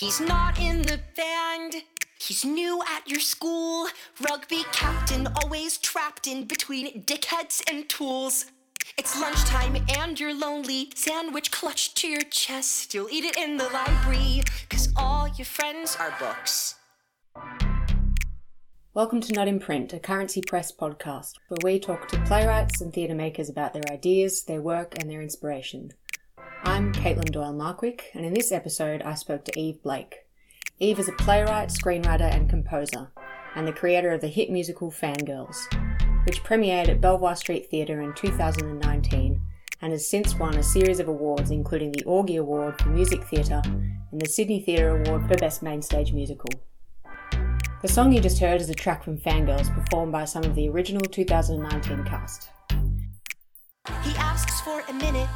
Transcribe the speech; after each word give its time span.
He's 0.00 0.18
not 0.18 0.58
in 0.58 0.80
the 0.80 0.98
band. 1.14 1.82
He's 2.18 2.42
new 2.42 2.82
at 2.88 3.06
your 3.06 3.20
school. 3.20 3.86
Rugby 4.30 4.64
captain, 4.72 5.28
always 5.42 5.76
trapped 5.76 6.26
in 6.26 6.46
between 6.46 7.04
dickheads 7.04 7.60
and 7.70 7.86
tools. 7.86 8.46
It's 8.96 9.20
lunchtime 9.20 9.76
and 9.98 10.18
you're 10.18 10.32
lonely. 10.32 10.88
Sandwich 10.94 11.50
clutched 11.50 11.98
to 11.98 12.08
your 12.08 12.22
chest. 12.22 12.94
You'll 12.94 13.10
eat 13.10 13.24
it 13.24 13.36
in 13.36 13.58
the 13.58 13.68
library, 13.68 14.40
cause 14.70 14.88
all 14.96 15.28
your 15.28 15.44
friends 15.44 15.98
are 16.00 16.14
books. 16.18 16.76
Welcome 18.94 19.20
to 19.20 19.34
Not 19.34 19.48
in 19.48 19.60
Print, 19.60 19.92
a 19.92 19.98
Currency 19.98 20.40
Press 20.40 20.72
podcast, 20.72 21.34
where 21.48 21.58
we 21.62 21.78
talk 21.78 22.08
to 22.08 22.24
playwrights 22.24 22.80
and 22.80 22.90
theatre 22.90 23.14
makers 23.14 23.50
about 23.50 23.74
their 23.74 23.84
ideas, 23.90 24.44
their 24.44 24.62
work, 24.62 24.94
and 24.98 25.10
their 25.10 25.20
inspiration. 25.20 25.92
I'm 26.62 26.92
Caitlin 26.92 27.32
Doyle 27.32 27.54
Markwick, 27.54 28.02
and 28.12 28.26
in 28.26 28.34
this 28.34 28.52
episode, 28.52 29.00
I 29.02 29.14
spoke 29.14 29.44
to 29.46 29.58
Eve 29.58 29.82
Blake. 29.82 30.26
Eve 30.78 30.98
is 30.98 31.08
a 31.08 31.12
playwright, 31.12 31.70
screenwriter, 31.70 32.30
and 32.30 32.50
composer, 32.50 33.10
and 33.54 33.66
the 33.66 33.72
creator 33.72 34.10
of 34.12 34.20
the 34.20 34.28
hit 34.28 34.50
musical 34.50 34.90
Fangirls, 34.90 35.56
which 36.26 36.42
premiered 36.44 36.88
at 36.88 37.00
Belvoir 37.00 37.34
Street 37.34 37.70
Theatre 37.70 38.02
in 38.02 38.12
2019 38.14 39.40
and 39.80 39.92
has 39.92 40.06
since 40.06 40.34
won 40.34 40.56
a 40.58 40.62
series 40.62 41.00
of 41.00 41.08
awards, 41.08 41.50
including 41.50 41.92
the 41.92 42.04
AWGIE 42.04 42.38
Award 42.38 42.78
for 42.78 42.90
Music 42.90 43.24
Theatre 43.24 43.62
and 43.64 44.20
the 44.20 44.28
Sydney 44.28 44.60
Theatre 44.60 45.00
Award 45.00 45.28
for 45.28 45.36
Best 45.38 45.62
Mainstage 45.62 46.12
Musical. 46.12 46.50
The 47.80 47.88
song 47.88 48.12
you 48.12 48.20
just 48.20 48.38
heard 48.38 48.60
is 48.60 48.68
a 48.68 48.74
track 48.74 49.02
from 49.02 49.16
Fangirls 49.16 49.74
performed 49.74 50.12
by 50.12 50.26
some 50.26 50.44
of 50.44 50.54
the 50.54 50.68
original 50.68 51.06
2019 51.06 52.04
cast. 52.04 52.50
He 54.02 54.14
asks 54.16 54.60
for 54.60 54.82
a 54.88 54.92
minute. 54.92 55.28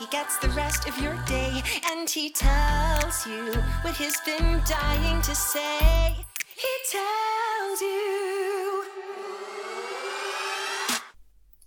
He 0.00 0.06
gets 0.06 0.38
the 0.38 0.48
rest 0.48 0.88
of 0.88 0.98
your 0.98 1.14
day 1.26 1.62
and 1.90 2.08
he 2.08 2.30
tells 2.30 3.26
you 3.26 3.52
what 3.82 3.94
he's 3.98 4.18
been 4.22 4.62
dying 4.66 5.20
to 5.20 5.34
say. 5.34 6.16
He 6.56 6.74
tells 6.90 7.80
you. 7.82 8.84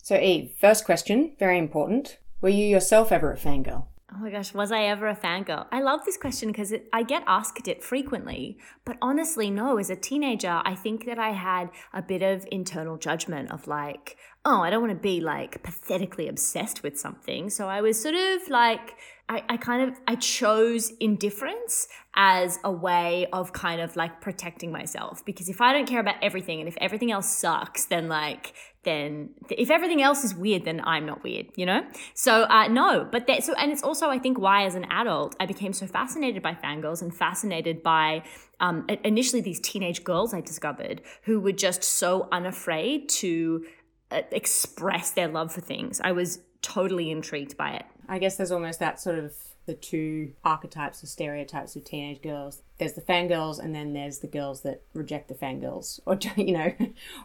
So, 0.02 0.16
Eve, 0.16 0.50
first 0.60 0.84
question, 0.84 1.36
very 1.38 1.60
important. 1.60 2.18
Were 2.42 2.50
you 2.50 2.66
yourself 2.66 3.12
ever 3.12 3.32
a 3.32 3.38
fangirl? 3.38 3.86
Oh 4.16 4.20
my 4.20 4.30
gosh, 4.30 4.54
was 4.54 4.72
I 4.72 4.84
ever 4.84 5.08
a 5.08 5.16
fangirl? 5.16 5.66
I 5.72 5.82
love 5.82 6.06
this 6.06 6.18
question 6.18 6.50
because 6.50 6.72
I 6.92 7.02
get 7.02 7.24
asked 7.26 7.68
it 7.68 7.84
frequently. 7.84 8.60
But 8.86 8.98
honestly, 9.02 9.50
no, 9.50 9.80
as 9.80 9.90
a 9.90 9.96
teenager, 9.96 10.62
I 10.64 10.76
think 10.76 11.06
that 11.06 11.18
I 11.18 11.32
had 11.32 11.72
a 11.94 12.02
bit 12.02 12.22
of 12.22 12.46
internal 12.52 12.98
judgment 12.98 13.52
of 13.52 13.66
like, 13.66 14.18
oh, 14.46 14.62
I 14.62 14.70
don't 14.70 14.82
want 14.82 14.94
to 14.94 15.02
be 15.02 15.20
like 15.20 15.64
pathetically 15.64 16.28
obsessed 16.28 16.84
with 16.84 17.00
something. 17.00 17.50
So 17.50 17.70
I 17.70 17.82
was 17.82 18.00
sort 18.00 18.16
of 18.16 18.48
like, 18.50 18.98
I, 19.30 19.44
I 19.48 19.58
kind 19.58 19.90
of 19.90 19.98
I 20.06 20.16
chose 20.16 20.92
indifference 21.00 21.88
as 22.14 22.60
a 22.64 22.72
way 22.72 23.28
of 23.32 23.54
kind 23.54 23.80
of 23.80 23.96
like 23.96 24.20
protecting 24.20 24.72
myself 24.72 25.24
because 25.26 25.48
if 25.48 25.62
I 25.62 25.72
don't 25.72 25.88
care 25.88 26.02
about 26.02 26.16
everything 26.22 26.60
and 26.60 26.68
if 26.68 26.76
everything 26.82 27.12
else 27.12 27.30
sucks, 27.30 27.86
then 27.86 28.10
like 28.10 28.54
then 28.84 29.30
if 29.50 29.72
everything 29.72 30.02
else 30.02 30.26
is 30.26 30.36
weird, 30.36 30.66
then 30.66 30.82
I'm 30.84 31.06
not 31.06 31.24
weird, 31.24 31.48
you 31.56 31.66
know? 31.66 31.86
So 32.14 32.44
uh, 32.44 32.68
no, 32.68 33.08
but 33.10 33.28
that 33.28 33.44
so 33.44 33.54
and 33.54 33.72
it's 33.72 33.82
also 33.82 34.10
I 34.10 34.20
think 34.20 34.38
why 34.38 34.66
as 34.66 34.76
an 34.76 34.86
adult 34.92 35.36
I 35.40 35.46
became 35.46 35.72
so 35.72 35.88
fascinated 35.88 36.44
by 36.44 36.54
fangirls 36.56 37.02
and 37.02 37.16
fascinated 37.16 37.82
by 37.82 38.24
um, 38.60 38.86
initially 39.06 39.42
these 39.42 39.62
teenage 39.62 40.04
girls 40.04 40.34
I 40.34 40.42
discovered 40.42 41.02
who 41.24 41.40
were 41.40 41.54
just 41.54 41.82
so 41.84 42.28
unafraid 42.32 43.08
to 43.10 43.66
uh, 44.12 44.22
express 44.32 45.12
their 45.12 45.30
love 45.30 45.54
for 45.54 45.62
things. 45.62 46.02
I 46.04 46.12
was 46.12 46.40
totally 46.64 47.12
intrigued 47.12 47.56
by 47.56 47.74
it. 47.74 47.86
I 48.10 48.18
guess 48.18 48.38
there's 48.38 48.52
almost 48.52 48.80
that 48.80 49.00
sort 49.00 49.20
of 49.20 49.34
the 49.66 49.74
two 49.74 50.34
archetypes 50.44 51.02
or 51.04 51.08
stereotypes 51.08 51.76
of 51.76 51.86
teenage 51.86 52.22
girls. 52.22 52.64
There's 52.80 52.94
the 52.94 53.02
fangirls, 53.02 53.60
and 53.60 53.74
then 53.74 53.94
there's 53.94 54.20
the 54.20 54.28
girls 54.28 54.62
that 54.64 54.82
reject 54.94 55.30
the 55.30 55.36
fangirls, 55.36 56.00
or 56.06 56.18
you 56.36 56.54
know, 56.54 56.74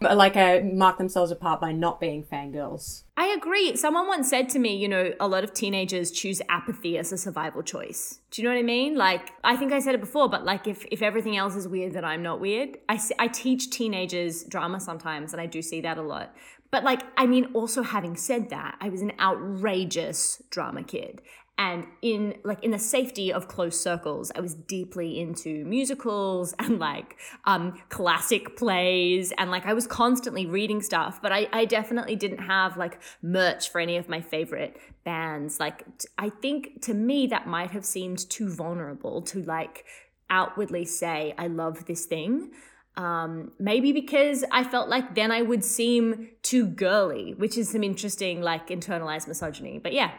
like 0.00 0.36
uh, 0.36 0.61
mark 0.62 0.98
themselves 0.98 1.30
apart 1.33 1.61
by 1.61 1.73
not 1.73 2.01
being 2.01 2.23
fangirls. 2.23 3.02
I 3.17 3.27
agree. 3.36 3.74
Someone 3.74 4.07
once 4.07 4.30
said 4.30 4.48
to 4.51 4.61
me, 4.61 4.77
you 4.77 4.86
know, 4.86 5.12
a 5.18 5.27
lot 5.27 5.42
of 5.42 5.52
teenagers 5.52 6.12
choose 6.12 6.41
apathy 6.48 6.96
as 6.96 7.11
a 7.11 7.18
survival 7.18 7.64
choice. 7.64 8.20
Do 8.30 8.41
you 8.41 8.46
know 8.46 8.55
what 8.55 8.61
I 8.61 8.62
mean? 8.62 8.95
Like, 8.95 9.33
I 9.42 9.57
think 9.57 9.73
I 9.73 9.80
said 9.80 9.96
it 9.96 10.01
before, 10.01 10.29
but 10.29 10.45
like, 10.45 10.68
if 10.68 10.86
if 10.92 11.02
everything 11.02 11.36
else 11.36 11.57
is 11.57 11.67
weird, 11.67 11.95
then 11.95 12.05
I'm 12.05 12.23
not 12.23 12.39
weird. 12.41 12.79
I 12.89 13.01
I 13.18 13.27
teach 13.27 13.70
teenagers 13.70 14.45
drama 14.45 14.79
sometimes, 14.79 15.33
and 15.33 15.41
I 15.41 15.46
do 15.46 15.61
see 15.61 15.80
that 15.80 15.98
a 15.98 16.02
lot. 16.02 16.36
But 16.70 16.84
like, 16.84 17.02
I 17.17 17.27
mean, 17.27 17.46
also 17.55 17.83
having 17.83 18.17
said 18.17 18.51
that, 18.51 18.77
I 18.80 18.89
was 18.89 19.01
an 19.01 19.12
outrageous 19.18 20.42
drama 20.51 20.84
kid. 20.84 21.23
And 21.61 21.89
in 22.02 22.36
like 22.45 22.62
in 22.62 22.70
the 22.70 22.79
safety 22.79 23.33
of 23.33 23.48
close 23.48 23.80
circles 23.80 24.30
i 24.36 24.39
was 24.39 24.55
deeply 24.55 25.18
into 25.18 25.64
musicals 25.64 26.55
and 26.61 26.79
like 26.79 27.17
um, 27.46 27.83
classic 27.89 28.56
plays. 28.56 29.33
And 29.36 29.51
like 29.51 29.67
i 29.67 29.74
was 29.74 29.86
constantly 29.86 30.46
reading 30.46 30.80
stuff 30.80 31.20
but 31.20 31.33
I, 31.33 31.48
I 31.52 31.64
definitely 31.64 32.14
didn't 32.14 32.45
have 32.45 32.77
like 32.77 33.00
merch 33.23 33.70
for 33.70 33.80
any 33.80 33.96
of 33.96 34.08
my 34.08 34.20
favorite 34.20 34.77
bands. 35.05 35.58
Like 35.58 35.85
t- 35.98 36.06
I 36.17 36.29
think 36.29 36.80
to 36.83 36.95
me 36.95 37.27
that 37.27 37.48
might 37.48 37.73
have 37.73 37.85
seemed 37.85 38.30
too 38.30 38.48
vulnerable 38.48 39.23
to 39.23 39.42
like 39.42 39.85
outwardly 40.30 40.85
say 40.85 41.35
i 41.39 41.46
love 41.46 41.86
this 41.86 42.05
thing 42.05 42.50
um, 42.98 43.53
maybe 43.59 43.92
because 43.92 44.45
I 44.51 44.64
felt 44.64 44.89
like 44.89 45.14
then 45.14 45.31
I 45.31 45.41
would 45.41 45.64
seem 45.64 46.29
too 46.42 46.67
girly, 46.67 47.33
which 47.35 47.57
is 47.57 47.70
some 47.70 47.85
interesting, 47.85 48.42
like, 48.42 48.69
internalized 48.69 49.29
misogyny. 49.29 49.79
But 49.79 49.92
yeah, 49.92 50.11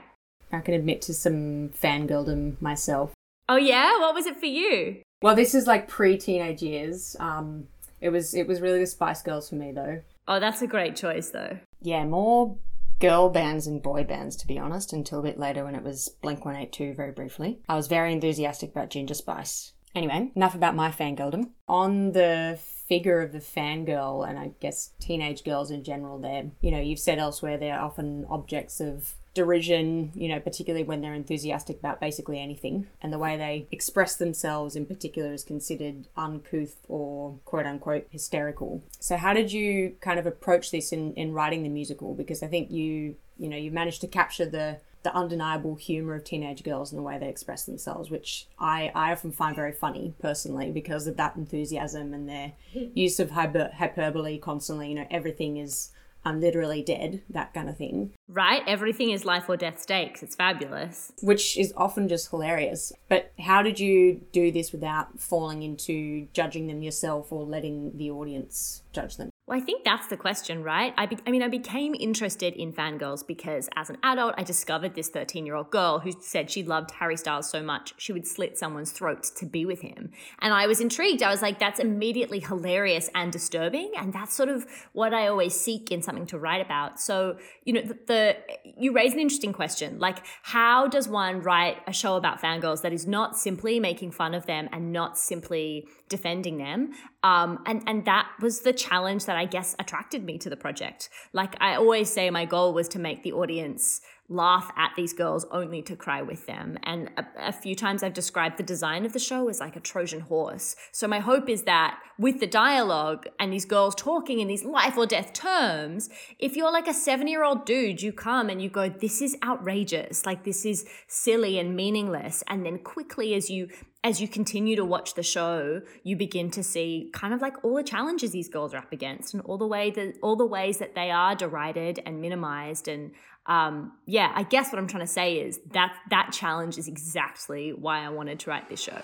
I 0.52 0.62
can 0.62 0.74
admit 0.74 1.02
to 1.04 1.14
some 1.14 1.70
fangirldom 1.70 2.60
myself. 2.62 3.14
Oh 3.48 3.58
yeah, 3.58 4.00
what 4.00 4.16
was 4.16 4.26
it 4.26 4.40
for 4.40 4.46
you? 4.46 5.02
Well, 5.22 5.36
this 5.36 5.54
is 5.54 5.68
like 5.68 5.88
pre-teenage 5.88 6.62
years. 6.62 7.16
Um, 7.20 7.68
it 8.00 8.10
was 8.10 8.34
it 8.34 8.48
was 8.48 8.62
really 8.62 8.80
the 8.80 8.86
Spice 8.86 9.22
Girls 9.22 9.50
for 9.50 9.56
me 9.56 9.72
though. 9.72 10.02
Oh, 10.28 10.40
that's 10.40 10.62
a 10.62 10.68
great 10.68 10.96
choice 10.96 11.32
though. 11.32 11.60
Yeah, 11.82 12.06
more 12.06 12.56
girl 13.00 13.30
bands 13.30 13.66
and 13.68 13.82
boy 13.82 14.04
bands 14.04 14.36
to 14.38 14.48
be 14.48 14.58
honest. 14.58 14.94
Until 14.94 15.20
a 15.20 15.24
bit 15.24 15.40
later 15.40 15.66
when 15.66 15.76
it 15.76 15.84
was 15.84 16.10
Blink 16.22 16.46
One 16.46 16.56
Eight 16.56 16.72
Two, 16.72 16.94
very 16.94 17.12
briefly. 17.12 17.60
I 17.68 17.76
was 17.76 17.88
very 17.88 18.14
enthusiastic 18.14 18.72
about 18.72 18.90
Ginger 18.90 19.16
Spice. 19.16 19.74
Anyway, 19.96 20.32
enough 20.36 20.56
about 20.56 20.76
my 20.76 20.92
fangirldom. 20.92 21.50
On 21.68 22.12
the 22.12 22.60
figure 22.88 23.22
of 23.22 23.32
the 23.32 23.40
fangirl, 23.40 24.28
and 24.28 24.38
I 24.38 24.52
guess 24.60 24.92
teenage 25.00 25.44
girls 25.44 25.72
in 25.72 25.84
general, 25.84 26.20
they're, 26.20 26.52
you 26.62 26.72
know, 26.72 26.80
you've 26.80 27.00
said 27.00 27.20
elsewhere, 27.20 27.58
they're 27.58 27.80
often 27.80 28.26
objects 28.30 28.80
of 28.80 29.16
derision, 29.34 30.12
you 30.16 30.28
know, 30.28 30.40
particularly 30.40 30.84
when 30.84 31.02
they're 31.02 31.14
enthusiastic 31.14 31.80
about 31.80 32.00
basically 32.00 32.40
anything. 32.40 32.88
And 33.02 33.14
the 33.14 33.20
way 33.20 33.38
they 33.38 33.68
express 33.72 34.16
themselves 34.16 34.76
in 34.76 34.86
particular 34.86 35.34
is 35.34 35.44
considered 35.44 36.08
uncouth 36.18 36.78
or 36.88 37.40
quote 37.46 37.66
unquote 37.66 38.08
hysterical. 38.10 38.84
So 39.00 39.18
how 39.18 39.34
did 39.34 39.52
you 39.52 39.96
kind 40.02 40.20
of 40.20 40.26
approach 40.26 40.72
this 40.72 40.92
in, 40.92 41.14
in 41.14 41.34
writing 41.34 41.64
the 41.64 41.70
musical? 41.70 42.16
Because 42.16 42.44
I 42.44 42.48
think 42.48 42.72
you, 42.72 43.16
you 43.38 43.50
know, 43.50 43.58
you 43.58 43.72
managed 43.72 44.02
to 44.02 44.08
capture 44.08 44.46
the 44.46 44.80
the 45.04 45.16
undeniable 45.16 45.76
humor 45.76 46.16
of 46.16 46.24
teenage 46.24 46.64
girls 46.64 46.92
and 46.92 47.00
the 47.00 47.04
way 47.04 47.18
they 47.18 47.30
express 47.30 47.66
themselves, 47.66 48.10
which 48.10 48.48
I, 48.60 48.92
I 48.94 49.12
often 49.12 49.32
find 49.32 49.56
very 49.56 49.72
funny 49.72 50.14
personally 50.20 50.72
because 50.72 51.08
of 51.08 51.18
that 51.18 51.36
enthusiasm 51.36 52.14
and 52.14 52.28
their 52.28 52.54
use 52.94 53.20
of 53.20 53.32
hyper, 53.32 53.72
hyperbole 53.76 54.38
constantly. 54.40 54.90
You 54.90 54.96
know, 54.96 55.08
everything 55.10 55.58
is 55.58 55.92
I'm 56.26 56.42
literally 56.42 56.84
dead, 56.84 57.22
that 57.30 57.54
kind 57.54 57.70
of 57.70 57.78
thing. 57.78 58.12
Right? 58.28 58.62
Everything 58.68 59.12
is 59.12 59.24
life 59.24 59.48
or 59.48 59.56
death 59.56 59.80
stakes. 59.80 60.22
It's 60.22 60.36
fabulous. 60.36 61.14
Which 61.22 61.58
is 61.58 61.74
often 61.78 62.10
just 62.10 62.30
hilarious. 62.30 62.92
But 63.08 63.32
how 63.40 63.62
did 63.62 63.80
you 63.80 64.22
do 64.32 64.52
this 64.52 64.72
without 64.72 65.20
falling 65.20 65.64
into 65.64 66.28
judging 66.34 66.68
them 66.68 66.82
yourself 66.82 67.32
or 67.32 67.44
letting 67.46 67.98
the 67.98 68.12
audience 68.12 68.84
judge 68.92 69.18
them? 69.18 69.29
Well, 69.50 69.58
I 69.58 69.62
think 69.62 69.84
that's 69.84 70.06
the 70.06 70.16
question, 70.16 70.64
right? 70.64 70.94
I, 70.96 71.08
be- 71.08 71.18
I 71.26 71.32
mean, 71.32 71.42
I 71.42 71.48
became 71.48 71.96
interested 71.96 72.54
in 72.54 72.72
fangirls 72.72 73.26
because 73.26 73.68
as 73.76 73.90
an 73.90 73.98
adult, 74.04 74.36
I 74.38 74.44
discovered 74.44 74.94
this 74.94 75.10
13 75.10 75.44
year 75.44 75.56
old 75.56 75.72
girl 75.72 75.98
who 75.98 76.12
said 76.22 76.52
she 76.52 76.62
loved 76.62 76.92
Harry 76.92 77.18
Styles 77.18 77.50
so 77.50 77.64
much 77.64 77.96
she 77.98 78.14
would 78.14 78.28
slit 78.28 78.60
someone's 78.60 78.92
throat 78.92 79.24
to 79.38 79.48
be 79.48 79.66
with 79.66 79.82
him. 79.82 80.12
And 80.38 80.54
I 80.54 80.68
was 80.68 80.80
intrigued. 80.80 81.24
I 81.24 81.32
was 81.32 81.42
like, 81.42 81.58
that's 81.58 81.80
immediately 81.80 82.40
hilarious 82.40 83.10
and 83.16 83.32
disturbing. 83.32 83.92
And 83.98 84.14
that's 84.14 84.36
sort 84.36 84.50
of 84.50 84.68
what 84.94 85.16
I 85.16 85.26
always 85.26 85.60
seek 85.60 85.90
in 85.90 86.04
something 86.04 86.28
to 86.28 86.38
write 86.38 86.62
about. 86.62 87.00
So, 87.00 87.40
you 87.64 87.74
know, 87.74 87.82
the, 87.82 87.98
the 88.06 88.38
you 88.78 88.94
raise 88.94 89.14
an 89.14 89.20
interesting 89.20 89.54
question. 89.54 89.98
Like, 89.98 90.24
how 90.44 90.88
does 90.88 91.08
one 91.08 91.42
write 91.42 91.78
a 91.88 91.92
show 91.92 92.18
about 92.18 92.40
fangirls 92.40 92.84
that 92.84 92.94
is 92.94 93.08
not 93.08 93.36
simply 93.36 93.80
making 93.80 94.12
fun 94.12 94.36
of 94.36 94.46
them 94.46 94.70
and 94.72 94.94
not 94.94 95.18
simply 95.18 95.88
defending 96.10 96.58
them. 96.58 96.92
Um, 97.24 97.60
and, 97.66 97.84
and 97.88 98.06
that 98.06 98.30
was 98.42 98.62
the 98.62 98.74
challenge 98.74 99.26
that 99.26 99.38
I 99.38 99.46
guess 99.46 99.76
attracted 99.80 100.24
me 100.24 100.38
to 100.40 100.50
the 100.50 100.58
project. 100.58 101.10
Like 101.34 101.56
I 101.62 101.76
always 101.76 102.12
say, 102.12 102.30
my 102.30 102.46
goal 102.46 102.74
was 102.74 102.88
to 102.90 103.00
make 103.00 103.24
the 103.24 103.34
audience 103.34 104.02
laugh 104.30 104.72
at 104.78 104.92
these 104.96 105.12
girls 105.12 105.46
only 105.52 105.82
to 105.82 105.96
cry 105.96 106.22
with 106.22 106.46
them. 106.46 106.78
And 106.84 107.10
a, 107.18 107.26
a, 107.48 107.52
few 107.52 107.76
times 107.76 108.04
I've 108.04 108.14
described 108.14 108.58
the 108.58 108.64
design 108.64 109.04
of 109.06 109.12
the 109.12 109.20
show 109.20 109.50
as 109.50 109.60
like 109.60 109.76
a 109.76 109.80
Trojan 109.80 110.22
horse. 110.22 110.76
So 110.92 111.08
my 111.08 111.20
hope 111.20 111.50
is 111.50 111.64
that 111.64 112.00
with 112.20 112.40
the 112.40 112.48
dialogue 112.48 113.28
and 113.40 113.52
these 113.52 113.66
girls 113.66 113.96
talking 113.96 114.40
in 114.40 114.48
these 114.48 114.64
life 114.64 114.98
or 114.98 115.08
death 115.08 115.34
terms, 115.34 116.10
if 116.38 116.56
you're 116.56 116.72
like 116.72 116.88
a 116.88 116.94
seven 116.94 117.28
year 117.28 117.44
old 117.44 117.66
dude, 117.66 118.04
you 118.04 118.14
come 118.14 118.50
and 118.50 118.62
you 118.62 118.70
go, 118.70 118.88
this 118.88 119.22
is 119.22 119.36
outrageous. 119.44 120.26
Like 120.26 120.44
this 120.44 120.64
is 120.64 120.88
silly 121.08 121.58
and 121.58 121.76
meaningless. 121.76 122.44
And 122.48 122.66
then 122.66 122.78
quickly 122.80 123.34
as 123.34 123.50
you 123.50 123.70
as 124.04 124.22
you 124.22 124.30
continue 124.30 124.78
to 124.78 124.86
watch 124.86 125.16
the 125.16 125.24
show, 125.24 125.82
you 126.04 126.16
begin 126.16 126.50
to 126.52 126.64
see 126.64 127.10
kind 127.14 127.34
of 127.34 127.42
like 127.42 127.62
all 127.66 127.76
the 127.76 127.84
challenges 127.84 128.32
these 128.32 128.48
girls 128.48 128.74
are 128.74 128.78
up 128.78 128.94
against 128.94 129.34
and 129.34 129.44
all 129.44 129.58
the 129.58 129.68
way 129.68 129.92
that 129.92 130.18
all 130.22 130.38
the 130.38 130.46
ways 130.46 130.78
that 130.78 130.96
they 130.96 131.12
are 131.12 131.36
derided 131.36 132.00
and 132.06 132.22
minimized. 132.22 132.88
And 132.88 133.12
um, 133.46 133.94
yeah, 134.06 134.32
I 134.36 134.44
guess 134.44 134.72
what 134.72 134.80
I'm 134.80 134.88
trying 134.88 135.06
to 135.06 135.12
say 135.12 135.36
is 135.40 135.60
that 135.72 135.96
that 136.10 136.32
challenge 136.32 136.78
is 136.78 136.88
exactly 136.88 137.74
why 137.74 138.06
I 138.06 138.10
wanted 138.10 138.40
to 138.42 138.50
write 138.50 138.70
this 138.70 138.80
show. 138.80 139.02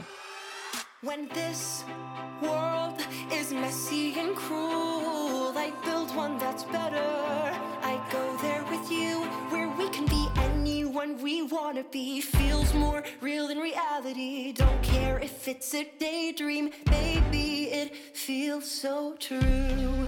When 1.02 1.28
this 1.30 1.84
world 2.42 3.00
is 3.32 3.54
messy 3.54 4.20
and 4.20 4.36
cruel, 4.36 5.54
I 5.56 5.72
build 5.84 6.16
one 6.16 6.38
that's 6.38 6.64
better. 6.64 6.98
I 7.84 8.02
go 8.12 8.38
there 8.38 8.64
with 8.72 8.92
you 8.92 9.22
where 9.50 9.70
we 9.78 9.88
can 9.90 10.06
be 10.08 10.28
anyone 10.38 11.22
we 11.22 11.44
wanna 11.44 11.84
be. 11.92 12.22
Feels 12.22 12.74
more 12.74 13.04
real 13.22 13.48
than 13.50 13.60
reality. 13.60 14.52
Don't 14.54 14.82
care 14.82 15.20
if 15.20 15.48
it's 15.48 15.74
a 15.76 15.88
daydream, 16.00 16.72
maybe 16.90 17.66
it 17.66 17.96
feels 18.16 18.70
so 18.70 19.16
true. 19.20 20.08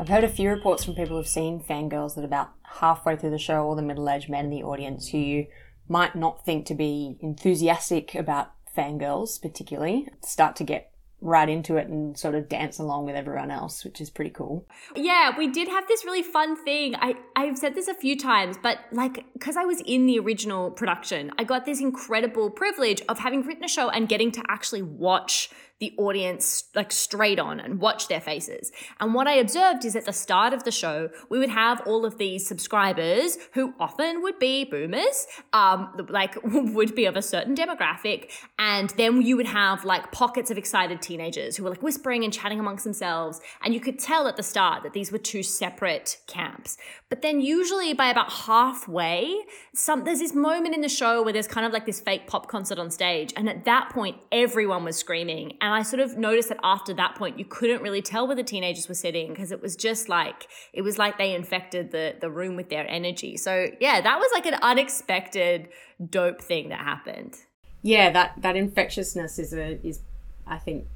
I've 0.00 0.08
heard 0.08 0.24
a 0.24 0.30
few 0.30 0.48
reports 0.48 0.82
from 0.82 0.94
people 0.94 1.18
who've 1.18 1.28
seen 1.28 1.60
fangirls 1.60 2.14
that 2.14 2.24
about 2.24 2.52
halfway 2.62 3.16
through 3.16 3.32
the 3.32 3.38
show, 3.38 3.66
all 3.66 3.76
the 3.76 3.82
middle 3.82 4.08
aged 4.08 4.30
men 4.30 4.46
in 4.46 4.50
the 4.50 4.62
audience 4.62 5.10
who 5.10 5.18
you 5.18 5.46
might 5.90 6.16
not 6.16 6.42
think 6.42 6.64
to 6.66 6.74
be 6.74 7.18
enthusiastic 7.20 8.14
about 8.14 8.50
fangirls 8.74 9.42
particularly 9.42 10.08
start 10.22 10.56
to 10.56 10.64
get 10.64 10.90
right 11.20 11.50
into 11.50 11.76
it 11.76 11.86
and 11.86 12.18
sort 12.18 12.34
of 12.34 12.48
dance 12.48 12.78
along 12.78 13.04
with 13.04 13.14
everyone 13.14 13.50
else, 13.50 13.84
which 13.84 14.00
is 14.00 14.08
pretty 14.08 14.30
cool. 14.30 14.66
Yeah, 14.96 15.36
we 15.36 15.48
did 15.48 15.68
have 15.68 15.86
this 15.86 16.02
really 16.02 16.22
fun 16.22 16.56
thing. 16.64 16.94
I 16.96 17.16
I've 17.36 17.58
said 17.58 17.74
this 17.74 17.86
a 17.86 17.92
few 17.92 18.16
times, 18.16 18.56
but 18.62 18.78
like 18.92 19.26
cuz 19.38 19.54
I 19.54 19.66
was 19.66 19.82
in 19.84 20.06
the 20.06 20.18
original 20.18 20.70
production, 20.70 21.30
I 21.36 21.44
got 21.44 21.66
this 21.66 21.78
incredible 21.78 22.48
privilege 22.48 23.02
of 23.06 23.18
having 23.18 23.42
written 23.42 23.64
a 23.64 23.68
show 23.68 23.90
and 23.90 24.08
getting 24.08 24.32
to 24.32 24.42
actually 24.48 24.80
watch 24.80 25.50
the 25.80 25.94
audience 25.96 26.64
like 26.74 26.92
straight 26.92 27.38
on 27.38 27.58
and 27.58 27.80
watch 27.80 28.08
their 28.08 28.20
faces. 28.20 28.70
And 29.00 29.14
what 29.14 29.26
I 29.26 29.32
observed 29.32 29.84
is 29.86 29.96
at 29.96 30.04
the 30.04 30.12
start 30.12 30.52
of 30.52 30.64
the 30.64 30.70
show, 30.70 31.08
we 31.30 31.38
would 31.38 31.48
have 31.48 31.80
all 31.86 32.04
of 32.04 32.18
these 32.18 32.46
subscribers 32.46 33.38
who 33.54 33.72
often 33.80 34.22
would 34.22 34.38
be 34.38 34.64
boomers, 34.64 35.26
um, 35.54 35.90
like 36.10 36.36
would 36.44 36.94
be 36.94 37.06
of 37.06 37.16
a 37.16 37.22
certain 37.22 37.56
demographic. 37.56 38.30
And 38.58 38.90
then 38.90 39.22
you 39.22 39.38
would 39.38 39.46
have 39.46 39.84
like 39.86 40.12
pockets 40.12 40.50
of 40.50 40.58
excited 40.58 41.00
teenagers 41.00 41.56
who 41.56 41.64
were 41.64 41.70
like 41.70 41.82
whispering 41.82 42.24
and 42.24 42.32
chatting 42.32 42.60
amongst 42.60 42.84
themselves. 42.84 43.40
And 43.62 43.72
you 43.72 43.80
could 43.80 43.98
tell 43.98 44.28
at 44.28 44.36
the 44.36 44.42
start 44.42 44.82
that 44.82 44.92
these 44.92 45.10
were 45.10 45.18
two 45.18 45.42
separate 45.42 46.18
camps. 46.26 46.76
But 47.08 47.22
then 47.22 47.40
usually 47.40 47.94
by 47.94 48.10
about 48.10 48.30
halfway, 48.30 49.34
some 49.74 50.04
there's 50.04 50.18
this 50.18 50.34
moment 50.34 50.74
in 50.74 50.82
the 50.82 50.88
show 50.90 51.22
where 51.22 51.32
there's 51.32 51.48
kind 51.48 51.66
of 51.66 51.72
like 51.72 51.86
this 51.86 52.00
fake 52.00 52.26
pop 52.26 52.48
concert 52.48 52.78
on 52.78 52.90
stage. 52.90 53.32
And 53.34 53.48
at 53.48 53.64
that 53.64 53.88
point, 53.88 54.18
everyone 54.30 54.84
was 54.84 54.96
screaming. 54.96 55.56
And 55.62 55.69
I 55.72 55.82
sort 55.82 56.00
of 56.00 56.16
noticed 56.16 56.48
that 56.48 56.58
after 56.62 56.94
that 56.94 57.14
point, 57.16 57.38
you 57.38 57.44
couldn't 57.44 57.82
really 57.82 58.02
tell 58.02 58.26
where 58.26 58.36
the 58.36 58.42
teenagers 58.42 58.88
were 58.88 58.94
sitting 58.94 59.28
because 59.28 59.52
it 59.52 59.60
was 59.60 59.76
just 59.76 60.08
like 60.08 60.48
it 60.72 60.82
was 60.82 60.98
like 60.98 61.18
they 61.18 61.34
infected 61.34 61.90
the 61.90 62.16
the 62.20 62.30
room 62.30 62.56
with 62.56 62.70
their 62.70 62.88
energy. 62.88 63.36
So 63.36 63.68
yeah, 63.80 64.00
that 64.00 64.18
was 64.18 64.30
like 64.32 64.46
an 64.46 64.58
unexpected 64.62 65.68
dope 66.08 66.40
thing 66.40 66.70
that 66.70 66.80
happened. 66.80 67.36
Yeah, 67.82 68.10
that 68.10 68.34
that 68.38 68.56
infectiousness 68.56 69.38
is 69.38 69.52
a 69.52 69.84
is 69.86 70.00
I 70.46 70.58
think 70.58 70.86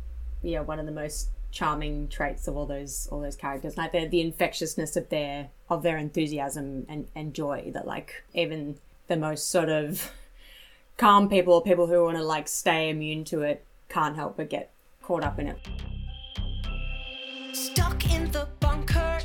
yeah 0.43 0.61
one 0.61 0.79
of 0.79 0.87
the 0.87 0.93
most 0.93 1.31
charming 1.51 2.09
traits 2.09 2.49
of 2.49 2.57
all 2.57 2.67
those 2.67 3.09
all 3.13 3.21
those 3.21 3.37
characters 3.37 3.77
like 3.77 3.93
the 3.93 4.09
the 4.09 4.21
infectiousness 4.21 4.97
of 4.97 5.09
their 5.09 5.49
of 5.71 5.85
their 5.85 5.97
enthusiasm 5.97 6.85
and 6.89 7.07
and 7.15 7.33
joy 7.33 7.71
that 7.73 7.87
like 7.87 8.25
even 8.35 8.77
the 9.07 9.17
most 9.17 9.49
sort 9.51 9.69
of 9.69 10.11
calm 10.97 11.29
people 11.29 11.61
people 11.61 11.87
who 11.87 12.03
want 12.03 12.17
to 12.17 12.25
like 12.25 12.49
stay 12.49 12.91
immune 12.91 13.25
to 13.25 13.43
it 13.43 13.65
can't 13.89 14.17
help 14.17 14.37
but 14.37 14.51
get 14.51 14.73
caught 15.03 15.25
up 15.25 15.39
in 15.39 15.49
it 15.49 15.59
Stuck 17.53 18.11
in 18.13 18.31
the 18.33 18.49
bunker 18.61 19.21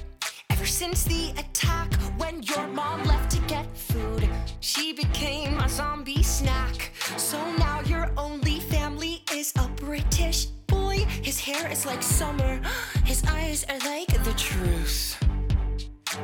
ever 0.52 0.66
since 0.66 1.04
the 1.04 1.32
attack 1.32 1.92
when 2.18 2.44
your 2.44 2.68
mom 2.68 3.04
left 3.06 3.32
to 3.32 3.40
get 3.48 3.66
food. 3.76 4.30
She 4.60 4.94
became 4.94 5.58
a 5.60 5.68
zombie 5.68 6.22
snack. 6.22 6.92
So 7.18 7.38
now 7.58 7.82
your 7.82 8.12
only 8.18 8.60
family 8.60 9.24
is 9.34 9.54
a 9.58 9.68
British 9.70 10.46
boy. 10.68 11.06
His 11.24 11.40
hair 11.40 11.72
is 11.72 11.86
like 11.86 12.04
summer, 12.04 12.62
his 13.04 13.24
eyes 13.26 13.66
are 13.70 13.80
like 13.80 14.08
the 14.24 14.34
truth. 14.34 15.18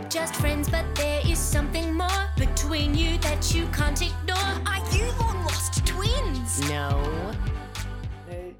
Just 0.09 0.35
friends, 0.35 0.69
but 0.69 0.85
there 0.95 1.21
is 1.25 1.39
something 1.39 1.93
more 1.93 2.27
between 2.37 2.93
you 2.93 3.17
that 3.19 3.53
you 3.53 3.67
can't 3.67 4.01
ignore. 4.01 4.51
Are 4.67 4.95
you 4.95 5.05
long 5.19 5.43
lost 5.43 5.85
twins? 5.85 6.69
No. 6.69 7.34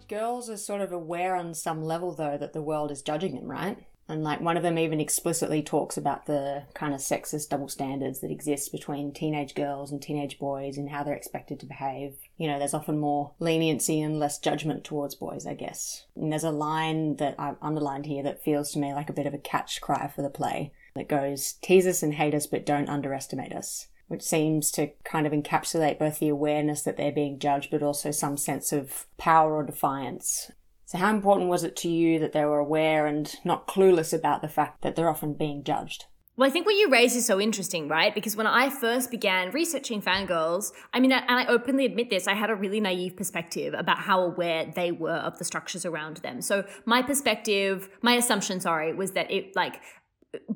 Girls 0.08 0.50
are 0.50 0.58
sort 0.58 0.82
of 0.82 0.92
aware 0.92 1.36
on 1.36 1.54
some 1.54 1.84
level 1.84 2.14
though 2.14 2.38
that 2.38 2.54
the 2.54 2.62
world 2.62 2.92
is 2.92 3.02
judging 3.02 3.36
them 3.36 3.50
right 3.50 3.86
and 4.08 4.24
like 4.24 4.40
one 4.40 4.56
of 4.56 4.64
them 4.64 4.78
even 4.78 5.00
explicitly 5.00 5.64
talks 5.64 5.98
about 5.98 6.28
the 6.28 6.64
kind 6.76 6.94
of 6.94 7.00
sexist 7.00 7.50
double 7.50 7.68
standards 7.68 8.20
that 8.20 8.30
exist 8.30 8.72
between 8.72 9.12
teenage 9.12 9.56
girls 9.56 9.92
and 9.92 10.00
teenage 10.00 10.38
boys 10.38 10.78
and 10.78 10.90
how 10.90 11.04
they're 11.04 11.16
expected 11.16 11.60
to 11.60 11.66
behave. 11.66 12.16
You 12.38 12.48
know, 12.48 12.60
there's 12.60 12.76
often 12.76 13.00
more 13.00 13.32
leniency 13.40 14.00
and 14.02 14.20
less 14.20 14.38
judgment 14.38 14.84
towards 14.84 15.16
boys, 15.16 15.48
I 15.48 15.56
guess. 15.56 16.06
And 16.16 16.32
there's 16.32 16.44
a 16.44 16.52
line 16.52 17.16
that 17.16 17.34
I've 17.40 17.58
underlined 17.64 18.06
here 18.06 18.22
that 18.24 18.44
feels 18.44 18.72
to 18.74 18.80
me 18.80 18.94
like 18.94 19.10
a 19.10 19.14
bit 19.14 19.26
of 19.26 19.34
a 19.34 19.40
catch 19.40 19.82
cry 19.82 20.08
for 20.08 20.22
the 20.22 20.30
play 20.30 20.72
that 20.94 21.10
goes, 21.10 21.54
tease 21.64 21.88
us 21.88 22.04
and 22.04 22.14
hate 22.14 22.36
us, 22.36 22.46
but 22.46 22.66
don't 22.66 22.90
underestimate 22.90 23.54
us. 23.54 23.88
Which 24.08 24.22
seems 24.22 24.72
to 24.72 24.92
kind 25.04 25.26
of 25.26 25.34
encapsulate 25.34 25.98
both 25.98 26.20
the 26.20 26.30
awareness 26.30 26.84
that 26.84 26.96
they're 26.96 27.12
being 27.12 27.40
judged, 27.40 27.72
but 27.72 27.82
also 27.82 28.12
some 28.12 28.38
sense 28.38 28.72
of 28.72 29.08
power 29.18 29.56
or 29.56 29.64
defiance. 29.64 30.52
So, 30.86 31.00
how 31.00 31.10
important 31.10 31.50
was 31.50 31.64
it 31.64 31.76
to 31.78 31.90
you 31.90 32.20
that 32.20 32.32
they 32.32 32.46
were 32.46 32.60
aware 32.60 33.08
and 33.08 33.34
not 33.44 33.68
clueless 33.68 34.14
about 34.14 34.42
the 34.44 34.48
fact 34.48 34.84
that 34.84 34.96
they're 34.96 35.10
often 35.10 35.34
being 35.34 35.64
judged? 35.64 36.06
Well, 36.38 36.50
I 36.50 36.52
think 36.52 36.66
what 36.66 36.76
you 36.76 36.90
raise 36.90 37.16
is 37.16 37.26
so 37.26 37.40
interesting, 37.40 37.88
right? 37.88 38.14
Because 38.14 38.36
when 38.36 38.46
I 38.46 38.70
first 38.70 39.10
began 39.10 39.52
researching 39.52 40.02
fangirls, 40.02 40.74
I 40.94 41.00
mean, 41.00 41.14
and 41.14 41.24
I 41.28 41.46
openly 41.46 41.86
admit 41.86 42.10
this, 42.10 42.28
I 42.28 42.34
had 42.34 42.50
a 42.50 42.56
really 42.56 42.82
naive 42.82 43.16
perspective 43.16 43.74
about 43.74 44.00
how 44.00 44.22
aware 44.22 44.70
they 44.76 44.92
were 44.92 45.12
of 45.16 45.38
the 45.38 45.46
structures 45.46 45.86
around 45.86 46.18
them. 46.18 46.42
So 46.42 46.66
my 46.86 47.02
perspective, 47.02 47.88
my 48.02 48.16
assumption, 48.16 48.60
sorry, 48.60 48.94
was 48.94 49.12
that 49.12 49.32
it 49.32 49.56
like 49.56 49.82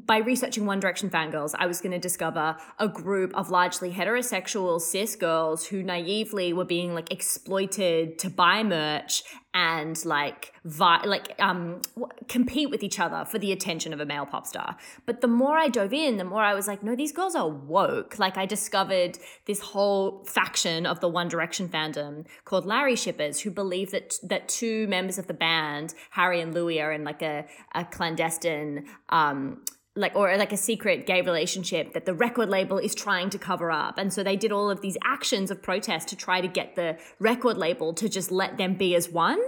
by 0.05 0.17
researching 0.17 0.65
One 0.65 0.79
Direction 0.79 1.09
fangirls, 1.09 1.53
I 1.57 1.65
was 1.65 1.81
going 1.81 1.91
to 1.91 1.99
discover 1.99 2.57
a 2.79 2.87
group 2.87 3.35
of 3.35 3.49
largely 3.49 3.91
heterosexual 3.91 4.79
cis 4.81 5.15
girls 5.15 5.67
who 5.67 5.83
naively 5.83 6.53
were 6.53 6.65
being 6.65 6.93
like 6.93 7.11
exploited 7.11 8.19
to 8.19 8.30
buy 8.30 8.63
merch 8.63 9.23
and 9.53 10.06
like 10.06 10.53
vi- 10.63 11.03
like 11.06 11.33
um 11.39 11.81
compete 12.27 12.69
with 12.69 12.83
each 12.83 12.99
other 12.99 13.25
for 13.25 13.39
the 13.39 13.51
attention 13.51 13.94
of 13.94 13.99
a 13.99 14.06
male 14.06 14.25
pop 14.25 14.45
star. 14.45 14.77
But 15.06 15.21
the 15.21 15.27
more 15.27 15.57
I 15.57 15.69
dove 15.69 15.94
in, 15.94 16.18
the 16.18 16.23
more 16.23 16.44
I 16.44 16.53
was 16.53 16.68
like, 16.68 16.83
no, 16.83 16.95
these 16.95 17.11
girls 17.11 17.35
are 17.35 17.49
woke. 17.49 18.19
Like 18.19 18.37
I 18.37 18.45
discovered 18.45 19.18
this 19.45 19.59
whole 19.59 20.23
faction 20.25 20.85
of 20.85 20.99
the 20.99 21.09
One 21.09 21.27
Direction 21.27 21.68
fandom 21.68 22.25
called 22.45 22.65
Larry 22.65 22.95
shippers 22.95 23.39
who 23.39 23.49
believe 23.49 23.91
that 23.91 24.15
that 24.23 24.47
two 24.47 24.87
members 24.87 25.18
of 25.18 25.27
the 25.27 25.33
band, 25.33 25.95
Harry 26.11 26.41
and 26.41 26.53
Louis, 26.53 26.79
are 26.79 26.91
in 26.91 27.03
like 27.03 27.21
a, 27.21 27.45
a 27.73 27.85
clandestine 27.85 28.85
um 29.09 29.63
like 29.99 30.15
or 30.15 30.35
like 30.37 30.53
a 30.53 30.57
secret 30.57 31.06
gay 31.06 31.21
relationship 31.21 31.94
that 31.94 32.06
the 32.06 32.13
record 32.13 32.49
label 32.49 32.77
is 32.77 32.95
trying 32.95 33.29
to 33.29 33.37
cover 33.37 33.69
up. 33.71 33.97
And 33.97 34.11
so 34.11 34.23
they 34.23 34.35
did 34.35 34.51
all 34.51 34.69
of 34.69 34.81
these 34.81 34.97
actions 35.03 35.51
of 35.51 35.61
protest 35.61 36.07
to 36.09 36.15
try 36.15 36.41
to 36.41 36.47
get 36.47 36.75
the 36.75 36.97
record 37.19 37.57
label 37.57 37.94
to 37.94 38.07
just 38.07 38.31
let 38.31 38.57
them 38.57 38.75
be 38.75 38.95
as 38.95 39.09
one. 39.09 39.39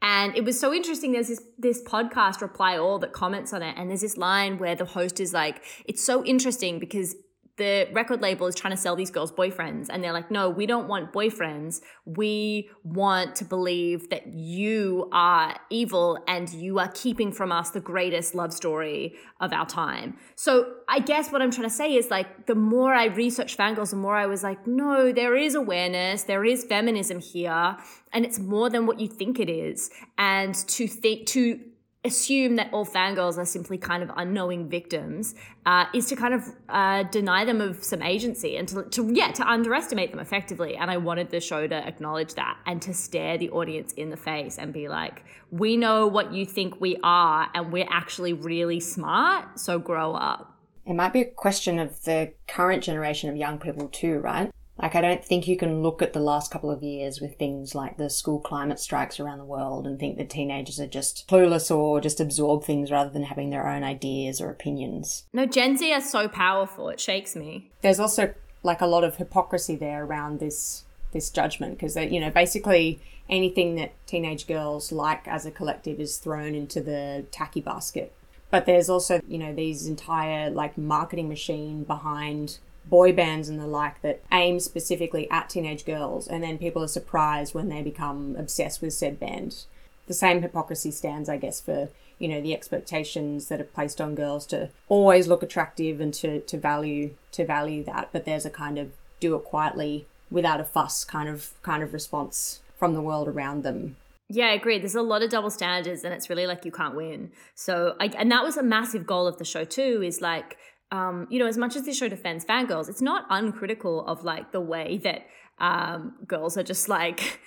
And 0.00 0.36
it 0.36 0.44
was 0.44 0.58
so 0.58 0.72
interesting. 0.72 1.12
There's 1.12 1.28
this 1.28 1.42
this 1.58 1.82
podcast 1.82 2.40
reply 2.40 2.78
all 2.78 2.98
that 3.00 3.12
comments 3.12 3.52
on 3.52 3.62
it. 3.62 3.74
And 3.76 3.90
there's 3.90 4.00
this 4.00 4.16
line 4.16 4.58
where 4.58 4.74
the 4.74 4.86
host 4.86 5.20
is 5.20 5.32
like 5.32 5.62
it's 5.84 6.02
so 6.02 6.24
interesting 6.24 6.78
because 6.78 7.14
the 7.58 7.88
record 7.92 8.22
label 8.22 8.46
is 8.46 8.54
trying 8.54 8.72
to 8.72 8.76
sell 8.76 8.96
these 8.96 9.10
girls 9.10 9.30
boyfriends 9.30 9.86
and 9.90 10.02
they're 10.02 10.12
like 10.12 10.30
no 10.30 10.48
we 10.48 10.66
don't 10.66 10.88
want 10.88 11.12
boyfriends. 11.12 11.80
We 12.06 12.70
want 12.82 13.36
to 13.36 13.44
believe 13.44 14.08
that 14.10 14.28
you 14.28 15.08
are 15.12 15.56
evil 15.68 16.18
and 16.26 16.50
you 16.52 16.78
are 16.78 16.90
keeping 16.94 17.32
from 17.32 17.52
us 17.52 17.70
the 17.70 17.80
greatest 17.80 18.34
love 18.34 18.52
story 18.52 19.14
of 19.40 19.52
our 19.52 19.66
time. 19.66 20.16
So 20.36 20.74
i 20.88 21.00
guess 21.00 21.30
what 21.30 21.42
i'm 21.42 21.50
trying 21.50 21.68
to 21.68 21.74
say 21.74 21.94
is 21.94 22.10
like 22.10 22.46
the 22.46 22.54
more 22.54 22.94
i 22.94 23.06
researched 23.06 23.58
fangirls 23.58 23.90
the 23.90 23.96
more 23.96 24.16
i 24.16 24.26
was 24.26 24.42
like 24.42 24.66
no 24.66 25.12
there 25.12 25.36
is 25.36 25.54
awareness. 25.54 26.22
There 26.22 26.44
is 26.44 26.64
feminism 26.64 27.20
here 27.20 27.76
and 28.12 28.24
it's 28.24 28.38
more 28.38 28.70
than 28.70 28.86
what 28.86 29.00
you 29.00 29.08
think 29.08 29.38
it 29.38 29.50
is. 29.50 29.90
And 30.16 30.54
to 30.54 30.86
think 30.86 31.26
to 31.28 31.60
assume 32.04 32.56
that 32.56 32.72
all 32.72 32.86
fangirls 32.86 33.38
are 33.38 33.44
simply 33.44 33.76
kind 33.76 34.02
of 34.02 34.10
unknowing 34.16 34.68
victims 34.68 35.34
uh, 35.66 35.86
is 35.92 36.06
to 36.06 36.14
kind 36.14 36.32
of 36.32 36.44
uh, 36.68 37.02
deny 37.04 37.44
them 37.44 37.60
of 37.60 37.82
some 37.82 38.02
agency 38.02 38.56
and 38.56 38.68
to, 38.68 38.84
to 38.84 39.12
yeah 39.12 39.32
to 39.32 39.44
underestimate 39.46 40.12
them 40.12 40.20
effectively 40.20 40.76
and 40.76 40.92
i 40.92 40.96
wanted 40.96 41.28
the 41.30 41.40
show 41.40 41.66
to 41.66 41.74
acknowledge 41.74 42.34
that 42.34 42.56
and 42.66 42.80
to 42.80 42.94
stare 42.94 43.36
the 43.36 43.50
audience 43.50 43.92
in 43.94 44.10
the 44.10 44.16
face 44.16 44.58
and 44.58 44.72
be 44.72 44.88
like 44.88 45.24
we 45.50 45.76
know 45.76 46.06
what 46.06 46.32
you 46.32 46.46
think 46.46 46.80
we 46.80 46.96
are 47.02 47.48
and 47.54 47.72
we're 47.72 47.88
actually 47.90 48.32
really 48.32 48.78
smart 48.78 49.58
so 49.58 49.78
grow 49.78 50.14
up 50.14 50.54
It 50.86 50.94
might 50.94 51.12
be 51.12 51.20
a 51.22 51.30
question 51.30 51.78
of 51.78 52.04
the 52.04 52.32
current 52.46 52.82
generation 52.82 53.28
of 53.28 53.36
young 53.36 53.58
people 53.58 53.88
too, 53.88 54.20
right? 54.20 54.50
Like, 54.80 54.94
I 54.94 55.00
don't 55.00 55.24
think 55.24 55.48
you 55.48 55.56
can 55.56 55.82
look 55.82 56.02
at 56.02 56.12
the 56.12 56.20
last 56.20 56.50
couple 56.50 56.70
of 56.70 56.82
years 56.82 57.20
with 57.20 57.36
things 57.36 57.74
like 57.74 57.96
the 57.96 58.08
school 58.08 58.38
climate 58.38 58.78
strikes 58.78 59.18
around 59.18 59.38
the 59.38 59.44
world 59.44 59.86
and 59.86 59.98
think 59.98 60.18
that 60.18 60.30
teenagers 60.30 60.78
are 60.78 60.86
just 60.86 61.26
clueless 61.28 61.74
or 61.74 62.00
just 62.00 62.20
absorb 62.20 62.64
things 62.64 62.90
rather 62.90 63.10
than 63.10 63.24
having 63.24 63.50
their 63.50 63.68
own 63.68 63.82
ideas 63.82 64.40
or 64.40 64.50
opinions. 64.50 65.24
No, 65.32 65.46
Gen 65.46 65.76
Z 65.76 65.92
are 65.92 66.00
so 66.00 66.28
powerful. 66.28 66.88
It 66.88 67.00
shakes 67.00 67.34
me. 67.34 67.70
There's 67.82 67.98
also 67.98 68.34
like 68.62 68.80
a 68.80 68.86
lot 68.86 69.04
of 69.04 69.16
hypocrisy 69.16 69.76
there 69.76 70.04
around 70.04 70.40
this 70.40 70.84
this 71.12 71.30
judgment 71.30 71.78
because 71.78 71.96
you 71.96 72.20
know 72.20 72.30
basically 72.30 73.00
anything 73.30 73.76
that 73.76 73.92
teenage 74.06 74.46
girls 74.46 74.92
like 74.92 75.26
as 75.26 75.46
a 75.46 75.50
collective 75.50 75.98
is 76.00 76.18
thrown 76.18 76.54
into 76.54 76.80
the 76.80 77.24
tacky 77.30 77.60
basket 77.60 78.12
but 78.50 78.66
there's 78.66 78.90
also 78.90 79.20
you 79.26 79.38
know 79.38 79.54
these 79.54 79.86
entire 79.86 80.50
like 80.50 80.76
marketing 80.76 81.28
machine 81.28 81.82
behind 81.84 82.58
boy 82.88 83.12
bands 83.12 83.48
and 83.48 83.58
the 83.58 83.66
like 83.66 84.00
that 84.02 84.22
aim 84.32 84.60
specifically 84.60 85.30
at 85.30 85.48
teenage 85.48 85.84
girls 85.84 86.26
and 86.26 86.42
then 86.42 86.58
people 86.58 86.82
are 86.82 86.88
surprised 86.88 87.54
when 87.54 87.68
they 87.68 87.82
become 87.82 88.36
obsessed 88.36 88.80
with 88.80 88.92
said 88.92 89.18
band 89.18 89.64
the 90.06 90.14
same 90.14 90.42
hypocrisy 90.42 90.90
stands 90.90 91.28
i 91.28 91.36
guess 91.36 91.60
for 91.60 91.88
you 92.18 92.28
know 92.28 92.40
the 92.40 92.54
expectations 92.54 93.48
that 93.48 93.60
are 93.60 93.64
placed 93.64 94.00
on 94.00 94.14
girls 94.14 94.46
to 94.46 94.70
always 94.88 95.28
look 95.28 95.42
attractive 95.42 96.00
and 96.00 96.14
to, 96.14 96.40
to 96.40 96.56
value 96.56 97.14
to 97.32 97.44
value 97.44 97.84
that 97.84 98.08
but 98.12 98.24
there's 98.24 98.46
a 98.46 98.50
kind 98.50 98.78
of 98.78 98.90
do 99.20 99.34
it 99.34 99.44
quietly 99.44 100.06
without 100.30 100.60
a 100.60 100.64
fuss 100.64 101.04
kind 101.04 101.28
of 101.28 101.52
kind 101.62 101.82
of 101.82 101.92
response 101.92 102.60
from 102.76 102.94
the 102.94 103.02
world 103.02 103.28
around 103.28 103.62
them 103.62 103.96
yeah, 104.30 104.48
I 104.48 104.52
agree. 104.52 104.78
There's 104.78 104.94
a 104.94 105.00
lot 105.00 105.22
of 105.22 105.30
double 105.30 105.48
standards, 105.48 106.04
and 106.04 106.12
it's 106.12 106.28
really 106.28 106.46
like 106.46 106.66
you 106.66 106.70
can't 106.70 106.94
win. 106.94 107.32
So, 107.54 107.96
I, 107.98 108.06
and 108.08 108.30
that 108.30 108.44
was 108.44 108.58
a 108.58 108.62
massive 108.62 109.06
goal 109.06 109.26
of 109.26 109.38
the 109.38 109.44
show 109.44 109.64
too. 109.64 110.02
Is 110.04 110.20
like, 110.20 110.58
um, 110.90 111.26
you 111.30 111.38
know, 111.38 111.46
as 111.46 111.58
much 111.58 111.76
as 111.76 111.84
this 111.84 111.96
show 111.96 112.08
defends 112.08 112.44
fangirls, 112.44 112.88
it's 112.88 113.02
not 113.02 113.26
uncritical 113.30 114.06
of 114.06 114.24
like 114.24 114.52
the 114.52 114.60
way 114.60 114.98
that 115.04 115.26
um, 115.58 116.14
girls 116.26 116.56
are 116.56 116.62
just 116.62 116.88
like 116.88 117.40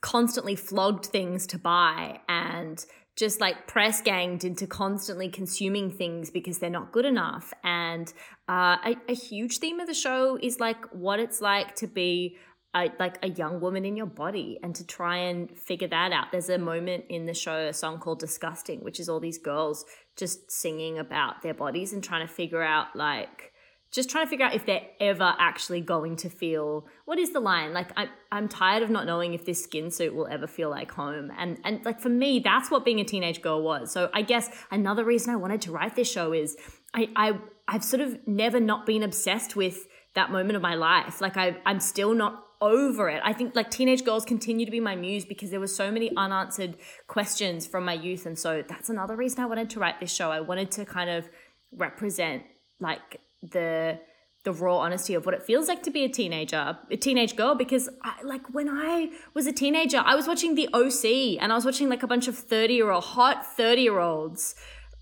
constantly 0.00 0.56
flogged 0.56 1.06
things 1.06 1.46
to 1.48 1.58
buy 1.58 2.20
and 2.28 2.84
just 3.16 3.40
like 3.40 3.68
press 3.68 4.00
ganged 4.00 4.42
into 4.42 4.66
constantly 4.66 5.28
consuming 5.28 5.90
things 5.90 6.30
because 6.30 6.58
they're 6.58 6.68
not 6.68 6.90
good 6.90 7.04
enough. 7.04 7.52
And 7.62 8.12
uh, 8.48 8.76
a, 8.84 8.96
a 9.08 9.14
huge 9.14 9.58
theme 9.58 9.78
of 9.78 9.86
the 9.86 9.94
show 9.94 10.36
is 10.42 10.58
like 10.58 10.84
what 10.92 11.20
it's 11.20 11.40
like 11.40 11.76
to 11.76 11.86
be 11.86 12.36
a, 12.74 12.90
like 12.98 13.18
a 13.22 13.28
young 13.28 13.60
woman 13.60 13.84
in 13.84 13.96
your 13.96 14.06
body 14.06 14.58
and 14.62 14.74
to 14.74 14.86
try 14.86 15.16
and 15.16 15.56
figure 15.56 15.88
that 15.88 16.12
out. 16.12 16.32
There's 16.32 16.48
a 16.48 16.58
moment 16.58 17.04
in 17.08 17.26
the 17.26 17.34
show, 17.34 17.68
a 17.68 17.72
song 17.72 17.98
called 17.98 18.18
Disgusting, 18.18 18.80
which 18.80 18.98
is 18.98 19.08
all 19.08 19.20
these 19.20 19.38
girls 19.38 19.84
just 20.16 20.50
singing 20.50 20.98
about 20.98 21.42
their 21.42 21.54
bodies 21.54 21.92
and 21.92 22.02
trying 22.02 22.26
to 22.26 22.32
figure 22.32 22.62
out 22.62 22.94
like 22.94 23.52
just 23.94 24.10
trying 24.10 24.26
to 24.26 24.30
figure 24.30 24.44
out 24.44 24.54
if 24.54 24.66
they're 24.66 24.86
ever 24.98 25.34
actually 25.38 25.80
going 25.80 26.16
to 26.16 26.28
feel 26.28 26.84
what 27.04 27.16
is 27.16 27.32
the 27.32 27.38
line? 27.38 27.72
Like 27.72 27.90
I, 27.96 28.08
i'm 28.32 28.48
tired 28.48 28.82
of 28.82 28.90
not 28.90 29.06
knowing 29.06 29.34
if 29.34 29.44
this 29.44 29.62
skin 29.62 29.90
suit 29.90 30.14
will 30.14 30.26
ever 30.26 30.48
feel 30.48 30.68
like 30.68 30.90
home. 30.90 31.30
And 31.38 31.58
and 31.64 31.84
like 31.84 32.00
for 32.00 32.08
me 32.08 32.40
that's 32.40 32.70
what 32.70 32.84
being 32.84 32.98
a 33.00 33.04
teenage 33.04 33.40
girl 33.40 33.62
was. 33.62 33.92
So 33.92 34.10
i 34.12 34.22
guess 34.22 34.50
another 34.70 35.04
reason 35.04 35.32
i 35.32 35.36
wanted 35.36 35.62
to 35.62 35.72
write 35.72 35.94
this 35.94 36.10
show 36.10 36.32
is 36.32 36.56
i 36.92 37.08
i 37.14 37.38
i've 37.68 37.84
sort 37.84 38.00
of 38.00 38.18
never 38.26 38.58
not 38.58 38.84
been 38.84 39.04
obsessed 39.04 39.54
with 39.54 39.86
that 40.14 40.30
moment 40.32 40.56
of 40.56 40.62
my 40.62 40.74
life. 40.74 41.20
Like 41.20 41.36
i 41.36 41.56
i'm 41.64 41.78
still 41.78 42.14
not 42.14 42.43
over 42.60 43.08
it. 43.08 43.20
I 43.24 43.32
think 43.32 43.54
like 43.54 43.70
teenage 43.70 44.04
girls 44.04 44.24
continue 44.24 44.64
to 44.66 44.72
be 44.72 44.80
my 44.80 44.96
muse 44.96 45.24
because 45.24 45.50
there 45.50 45.60
were 45.60 45.66
so 45.66 45.90
many 45.90 46.14
unanswered 46.16 46.76
questions 47.06 47.66
from 47.66 47.84
my 47.84 47.94
youth. 47.94 48.26
And 48.26 48.38
so 48.38 48.62
that's 48.66 48.90
another 48.90 49.16
reason 49.16 49.40
I 49.40 49.46
wanted 49.46 49.70
to 49.70 49.80
write 49.80 50.00
this 50.00 50.12
show. 50.12 50.30
I 50.30 50.40
wanted 50.40 50.70
to 50.72 50.84
kind 50.84 51.10
of 51.10 51.28
represent 51.72 52.44
like 52.80 53.20
the 53.42 53.98
the 54.44 54.52
raw 54.52 54.76
honesty 54.76 55.14
of 55.14 55.24
what 55.24 55.34
it 55.34 55.42
feels 55.42 55.68
like 55.68 55.82
to 55.82 55.90
be 55.90 56.04
a 56.04 56.08
teenager, 56.08 56.78
a 56.90 56.96
teenage 56.96 57.34
girl. 57.34 57.54
Because 57.54 57.88
I, 58.02 58.22
like 58.22 58.52
when 58.52 58.68
I 58.68 59.10
was 59.32 59.46
a 59.46 59.52
teenager, 59.52 60.02
I 60.04 60.14
was 60.14 60.28
watching 60.28 60.54
the 60.54 60.68
OC 60.72 61.42
and 61.42 61.50
I 61.50 61.54
was 61.54 61.64
watching 61.64 61.88
like 61.88 62.02
a 62.02 62.06
bunch 62.06 62.28
of 62.28 62.36
30 62.36 62.74
year 62.74 62.90
old, 62.90 63.04
hot 63.04 63.46
30 63.56 63.82
year 63.82 63.98
olds 63.98 64.54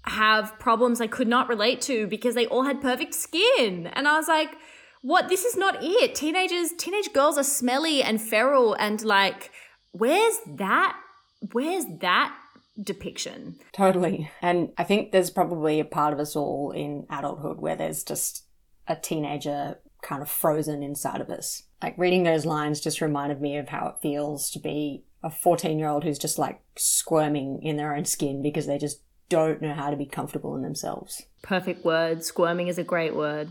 have 0.04 0.59
problems 0.59 1.00
I 1.00 1.06
could 1.06 1.28
not 1.28 1.49
relate 1.49 1.80
to 1.82 2.06
because 2.06 2.35
they 2.35 2.47
all 2.47 2.64
had 2.64 2.80
perfect 2.80 3.14
skin. 3.14 3.88
And 3.92 4.09
I 4.09 4.16
was 4.16 4.28
like, 4.28 4.56
what 5.02 5.28
this 5.28 5.44
is 5.44 5.56
not 5.56 5.76
it. 5.80 6.14
Teenagers, 6.14 6.73
teenage 6.78 7.12
girls 7.12 7.37
are 7.37 7.44
smelly 7.44 8.02
and 8.02 8.21
feral 8.21 8.75
and 8.75 9.02
like, 9.04 9.50
where's 9.90 10.38
that? 10.47 10.97
Where's 11.52 11.85
that 12.00 12.35
depiction? 12.80 13.56
Totally. 13.73 14.30
And 14.40 14.71
I 14.78 14.85
think 14.85 15.12
there's 15.12 15.30
probably 15.30 15.80
a 15.80 15.85
part 15.85 16.12
of 16.12 16.21
us 16.21 16.37
all 16.37 16.71
in 16.71 17.06
adulthood 17.11 17.59
where 17.59 17.76
there's 17.76 18.04
just 18.04 18.44
a 18.88 18.97
teenager 18.97 19.78
kind 20.02 20.23
of 20.23 20.30
frozen 20.30 20.82
inside 20.82 21.21
of 21.21 21.30
us. 21.30 21.64
Like 21.82 21.99
reading 21.99 22.23
those 22.23 22.47
lines 22.47 22.80
just 22.80 23.00
reminded 23.00 23.40
me 23.40 23.56
of 23.56 23.68
how 23.68 23.88
it 23.88 24.02
feels 24.02 24.50
to 24.50 24.59
be 24.59 25.04
a 25.23 25.30
14 25.30 25.78
year 25.78 25.88
old 25.88 26.04
who's 26.04 26.18
just 26.18 26.38
like 26.38 26.61
squirming 26.76 27.61
in 27.62 27.76
their 27.76 27.94
own 27.94 28.04
skin 28.04 28.42
because 28.42 28.66
they 28.66 28.78
just 28.78 29.02
don't 29.28 29.62
know 29.62 29.75
how 29.75 29.90
to 29.90 29.97
be 29.97 30.06
comfortable 30.06 30.54
in 30.54 30.62
themselves. 30.62 31.23
Perfect 31.42 31.85
word. 31.85 32.23
Squirming 32.23 32.68
is 32.68 32.78
a 32.78 32.85
great 32.85 33.14
word. 33.14 33.49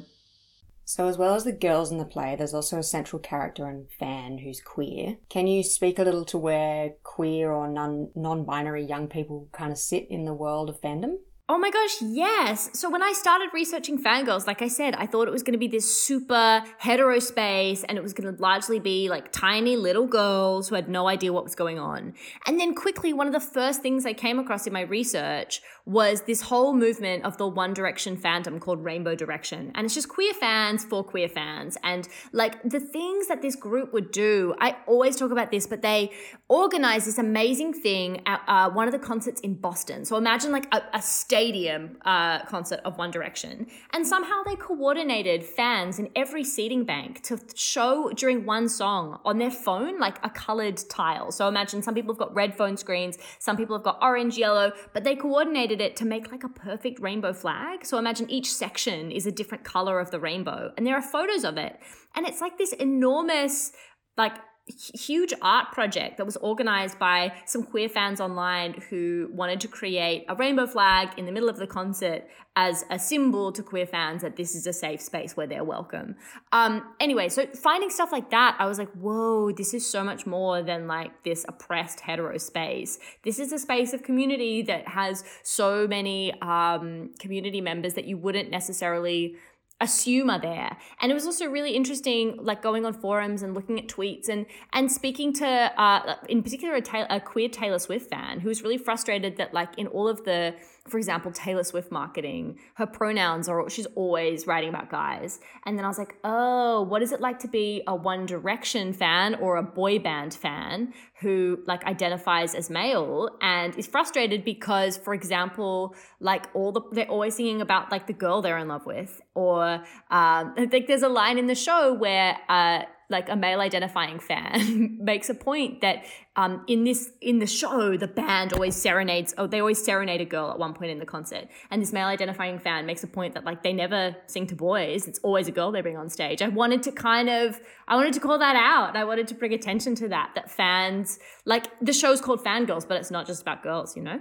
So, 0.85 1.07
as 1.07 1.17
well 1.17 1.35
as 1.35 1.43
the 1.43 1.51
girls 1.51 1.91
in 1.91 1.99
the 1.99 2.05
play, 2.05 2.35
there's 2.35 2.53
also 2.53 2.77
a 2.79 2.83
central 2.83 3.19
character 3.19 3.67
and 3.67 3.89
fan 3.91 4.39
who's 4.39 4.59
queer. 4.59 5.17
Can 5.29 5.47
you 5.47 5.63
speak 5.63 5.99
a 5.99 6.03
little 6.03 6.25
to 6.25 6.37
where 6.37 6.95
queer 7.03 7.51
or 7.51 7.67
non 7.67 8.43
binary 8.43 8.85
young 8.85 9.07
people 9.07 9.47
kind 9.51 9.71
of 9.71 9.77
sit 9.77 10.07
in 10.09 10.25
the 10.25 10.33
world 10.33 10.69
of 10.69 10.81
fandom? 10.81 11.17
Oh 11.53 11.57
my 11.57 11.69
gosh, 11.69 12.01
yes. 12.01 12.69
So 12.71 12.89
when 12.89 13.03
I 13.03 13.11
started 13.11 13.49
researching 13.53 14.01
fangirls, 14.01 14.47
like 14.47 14.61
I 14.61 14.69
said, 14.69 14.95
I 14.95 15.05
thought 15.05 15.27
it 15.27 15.31
was 15.31 15.43
going 15.43 15.51
to 15.51 15.59
be 15.59 15.67
this 15.67 16.01
super 16.01 16.63
hetero 16.77 17.19
space 17.19 17.83
and 17.83 17.97
it 17.97 18.01
was 18.01 18.13
going 18.13 18.33
to 18.33 18.41
largely 18.41 18.79
be 18.79 19.09
like 19.09 19.33
tiny 19.33 19.75
little 19.75 20.07
girls 20.07 20.69
who 20.69 20.75
had 20.75 20.87
no 20.87 21.09
idea 21.09 21.33
what 21.33 21.43
was 21.43 21.53
going 21.53 21.77
on. 21.77 22.13
And 22.47 22.57
then 22.57 22.73
quickly, 22.73 23.11
one 23.11 23.27
of 23.27 23.33
the 23.33 23.41
first 23.41 23.81
things 23.81 24.05
I 24.05 24.13
came 24.13 24.39
across 24.39 24.65
in 24.65 24.71
my 24.71 24.83
research 24.83 25.61
was 25.85 26.21
this 26.21 26.43
whole 26.43 26.73
movement 26.73 27.25
of 27.25 27.35
the 27.35 27.47
One 27.47 27.73
Direction 27.73 28.15
fandom 28.15 28.61
called 28.61 28.81
Rainbow 28.81 29.15
Direction. 29.15 29.73
And 29.75 29.83
it's 29.83 29.93
just 29.93 30.07
queer 30.07 30.33
fans 30.33 30.85
for 30.85 31.03
queer 31.03 31.27
fans. 31.27 31.77
And 31.83 32.07
like 32.31 32.63
the 32.63 32.79
things 32.79 33.27
that 33.27 33.41
this 33.41 33.57
group 33.57 33.91
would 33.91 34.11
do, 34.11 34.55
I 34.61 34.77
always 34.87 35.17
talk 35.17 35.31
about 35.31 35.51
this, 35.51 35.67
but 35.67 35.81
they 35.81 36.11
organized 36.47 37.07
this 37.07 37.17
amazing 37.17 37.73
thing 37.73 38.21
at 38.25 38.41
uh, 38.47 38.69
one 38.69 38.87
of 38.87 38.93
the 38.93 38.99
concerts 38.99 39.41
in 39.41 39.55
Boston. 39.55 40.05
So 40.05 40.15
imagine 40.15 40.53
like 40.53 40.73
a, 40.73 40.81
a 40.93 41.01
state 41.01 41.40
stadium 41.41 41.97
uh, 42.05 42.45
concert 42.45 42.79
of 42.85 42.99
One 42.99 43.09
Direction. 43.09 43.65
And 43.93 44.05
somehow 44.05 44.43
they 44.45 44.55
coordinated 44.55 45.43
fans 45.43 45.97
in 45.97 46.07
every 46.15 46.43
seating 46.43 46.83
bank 46.83 47.23
to 47.23 47.39
show 47.55 48.11
during 48.11 48.45
one 48.45 48.69
song 48.69 49.19
on 49.25 49.39
their 49.39 49.49
phone, 49.49 49.99
like 49.99 50.23
a 50.23 50.29
colored 50.29 50.79
tile. 50.87 51.31
So 51.31 51.47
imagine 51.47 51.81
some 51.81 51.95
people 51.95 52.13
have 52.13 52.19
got 52.19 52.35
red 52.35 52.55
phone 52.55 52.77
screens, 52.77 53.17
some 53.39 53.57
people 53.57 53.75
have 53.75 53.83
got 53.83 53.97
orange, 54.03 54.37
yellow, 54.37 54.71
but 54.93 55.03
they 55.03 55.15
coordinated 55.15 55.81
it 55.81 55.95
to 55.95 56.05
make 56.05 56.31
like 56.31 56.43
a 56.43 56.49
perfect 56.49 56.99
rainbow 56.99 57.33
flag. 57.33 57.85
So 57.85 57.97
imagine 57.97 58.29
each 58.29 58.53
section 58.53 59.11
is 59.11 59.25
a 59.25 59.31
different 59.31 59.63
color 59.63 59.99
of 59.99 60.11
the 60.11 60.19
rainbow. 60.19 60.71
And 60.77 60.85
there 60.85 60.95
are 60.95 61.01
photos 61.01 61.43
of 61.43 61.57
it. 61.57 61.79
And 62.15 62.27
it's 62.27 62.39
like 62.39 62.59
this 62.59 62.73
enormous, 62.73 63.71
like 64.15 64.35
huge 64.71 65.33
art 65.41 65.71
project 65.71 66.17
that 66.17 66.25
was 66.25 66.37
organized 66.37 66.99
by 66.99 67.33
some 67.45 67.63
queer 67.63 67.89
fans 67.89 68.19
online 68.19 68.73
who 68.89 69.29
wanted 69.33 69.61
to 69.61 69.67
create 69.67 70.25
a 70.27 70.35
rainbow 70.35 70.67
flag 70.67 71.09
in 71.17 71.25
the 71.25 71.31
middle 71.31 71.49
of 71.49 71.57
the 71.57 71.67
concert 71.67 72.27
as 72.55 72.83
a 72.89 72.99
symbol 72.99 73.51
to 73.51 73.63
queer 73.63 73.85
fans 73.85 74.21
that 74.21 74.35
this 74.35 74.55
is 74.55 74.67
a 74.67 74.73
safe 74.73 74.99
space 74.99 75.37
where 75.37 75.47
they're 75.47 75.63
welcome. 75.63 76.15
Um, 76.51 76.93
anyway, 76.99 77.29
so 77.29 77.45
finding 77.47 77.89
stuff 77.89 78.11
like 78.11 78.29
that, 78.31 78.57
I 78.59 78.65
was 78.65 78.77
like, 78.77 78.91
whoa, 78.91 79.51
this 79.51 79.73
is 79.73 79.89
so 79.89 80.03
much 80.03 80.25
more 80.25 80.61
than 80.61 80.87
like 80.87 81.23
this 81.23 81.45
oppressed 81.47 82.01
hetero 82.01 82.37
space. 82.37 82.99
This 83.23 83.39
is 83.39 83.53
a 83.53 83.59
space 83.59 83.93
of 83.93 84.03
community 84.03 84.61
that 84.63 84.89
has 84.89 85.23
so 85.43 85.87
many 85.87 86.33
um, 86.41 87.11
community 87.19 87.61
members 87.61 87.93
that 87.93 88.05
you 88.05 88.17
wouldn't 88.17 88.51
necessarily 88.51 89.37
assume 89.81 90.29
are 90.29 90.39
there. 90.39 90.77
And 91.01 91.11
it 91.11 91.15
was 91.15 91.25
also 91.25 91.45
really 91.47 91.71
interesting, 91.71 92.37
like 92.41 92.61
going 92.61 92.85
on 92.85 92.93
forums 92.93 93.43
and 93.43 93.53
looking 93.53 93.79
at 93.79 93.87
tweets 93.87 94.29
and 94.29 94.45
and 94.71 94.91
speaking 94.91 95.33
to, 95.33 95.47
uh, 95.47 96.15
in 96.29 96.43
particular, 96.43 96.75
a, 96.75 96.81
ta- 96.81 97.07
a 97.09 97.19
queer 97.19 97.49
Taylor 97.49 97.79
Swift 97.79 98.09
fan 98.09 98.39
who 98.39 98.49
was 98.49 98.61
really 98.61 98.77
frustrated 98.77 99.37
that, 99.37 99.53
like, 99.53 99.77
in 99.77 99.87
all 99.87 100.07
of 100.07 100.23
the 100.23 100.55
for 100.87 100.97
example, 100.97 101.31
Taylor 101.31 101.63
Swift 101.63 101.91
marketing, 101.91 102.57
her 102.73 102.87
pronouns 102.87 103.47
are, 103.47 103.69
she's 103.69 103.85
always 103.95 104.47
writing 104.47 104.69
about 104.69 104.89
guys. 104.89 105.39
And 105.65 105.77
then 105.77 105.85
I 105.85 105.87
was 105.87 105.99
like, 105.99 106.15
oh, 106.23 106.81
what 106.81 107.03
is 107.03 107.11
it 107.11 107.21
like 107.21 107.37
to 107.39 107.47
be 107.47 107.83
a 107.85 107.95
One 107.95 108.25
Direction 108.25 108.91
fan 108.91 109.35
or 109.35 109.57
a 109.57 109.63
boy 109.63 109.99
band 109.99 110.33
fan 110.33 110.93
who 111.19 111.59
like 111.67 111.83
identifies 111.85 112.55
as 112.55 112.71
male 112.71 113.29
and 113.41 113.77
is 113.77 113.85
frustrated 113.85 114.43
because, 114.43 114.97
for 114.97 115.13
example, 115.13 115.95
like 116.19 116.47
all 116.55 116.71
the, 116.71 116.81
they're 116.91 117.07
always 117.07 117.35
singing 117.35 117.61
about 117.61 117.91
like 117.91 118.07
the 118.07 118.13
girl 118.13 118.41
they're 118.41 118.57
in 118.57 118.67
love 118.67 118.87
with. 118.87 119.21
Or 119.35 119.63
um, 119.65 119.83
I 120.57 120.67
think 120.69 120.87
there's 120.87 121.03
a 121.03 121.09
line 121.09 121.37
in 121.37 121.45
the 121.45 121.55
show 121.55 121.93
where, 121.93 122.37
uh, 122.49 122.83
like 123.11 123.29
a 123.29 123.35
male 123.35 123.59
identifying 123.59 124.19
fan, 124.19 124.97
makes 125.01 125.29
a 125.29 125.35
point 125.35 125.81
that 125.81 126.05
um, 126.35 126.63
in 126.67 126.83
this 126.83 127.11
in 127.21 127.39
the 127.39 127.45
show, 127.45 127.97
the 127.97 128.07
band 128.07 128.53
always 128.53 128.75
serenades. 128.75 129.33
Oh, 129.37 129.47
they 129.47 129.59
always 129.59 129.83
serenade 129.83 130.21
a 130.21 130.25
girl 130.25 130.49
at 130.49 130.57
one 130.57 130.73
point 130.73 130.91
in 130.91 130.99
the 130.99 131.05
concert, 131.05 131.47
and 131.69 131.81
this 131.81 131.93
male 131.93 132.07
identifying 132.07 132.57
fan 132.57 132.85
makes 132.85 133.03
a 133.03 133.07
point 133.07 133.33
that 133.35 133.43
like 133.43 133.63
they 133.63 133.73
never 133.73 134.15
sing 134.27 134.47
to 134.47 134.55
boys. 134.55 135.07
It's 135.07 135.19
always 135.19 135.47
a 135.47 135.51
girl 135.51 135.71
they 135.71 135.81
bring 135.81 135.97
on 135.97 136.09
stage. 136.09 136.41
I 136.41 136.47
wanted 136.47 136.81
to 136.83 136.91
kind 136.91 137.29
of 137.29 137.59
I 137.87 137.95
wanted 137.95 138.13
to 138.13 138.19
call 138.19 138.39
that 138.39 138.55
out. 138.55 138.95
I 138.95 139.03
wanted 139.03 139.27
to 139.27 139.35
bring 139.35 139.53
attention 139.53 139.93
to 139.95 140.07
that. 140.09 140.31
That 140.35 140.49
fans 140.49 141.19
like 141.45 141.67
the 141.81 141.93
show's 141.93 142.21
called 142.21 142.43
Fangirls, 142.43 142.87
but 142.87 142.97
it's 142.97 143.11
not 143.11 143.27
just 143.27 143.41
about 143.41 143.61
girls, 143.61 143.95
you 143.95 144.01
know. 144.01 144.19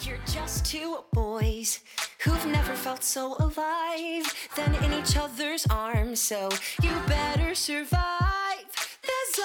You're 0.00 0.18
just 0.26 0.64
two 0.66 1.04
boys 1.12 1.80
who've 2.20 2.46
never 2.46 2.74
felt 2.74 3.02
so 3.02 3.36
alive 3.38 4.48
than 4.56 4.74
in 4.76 4.92
each 4.92 5.16
other's 5.16 5.66
arms. 5.66 6.20
So 6.20 6.48
you 6.82 6.90
better 7.06 7.54
survive 7.54 8.66
the 9.02 9.40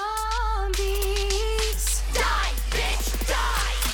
zombies. 0.60 2.04
Die, 2.14 2.52
bitch, 2.70 3.28
die! 3.28 3.94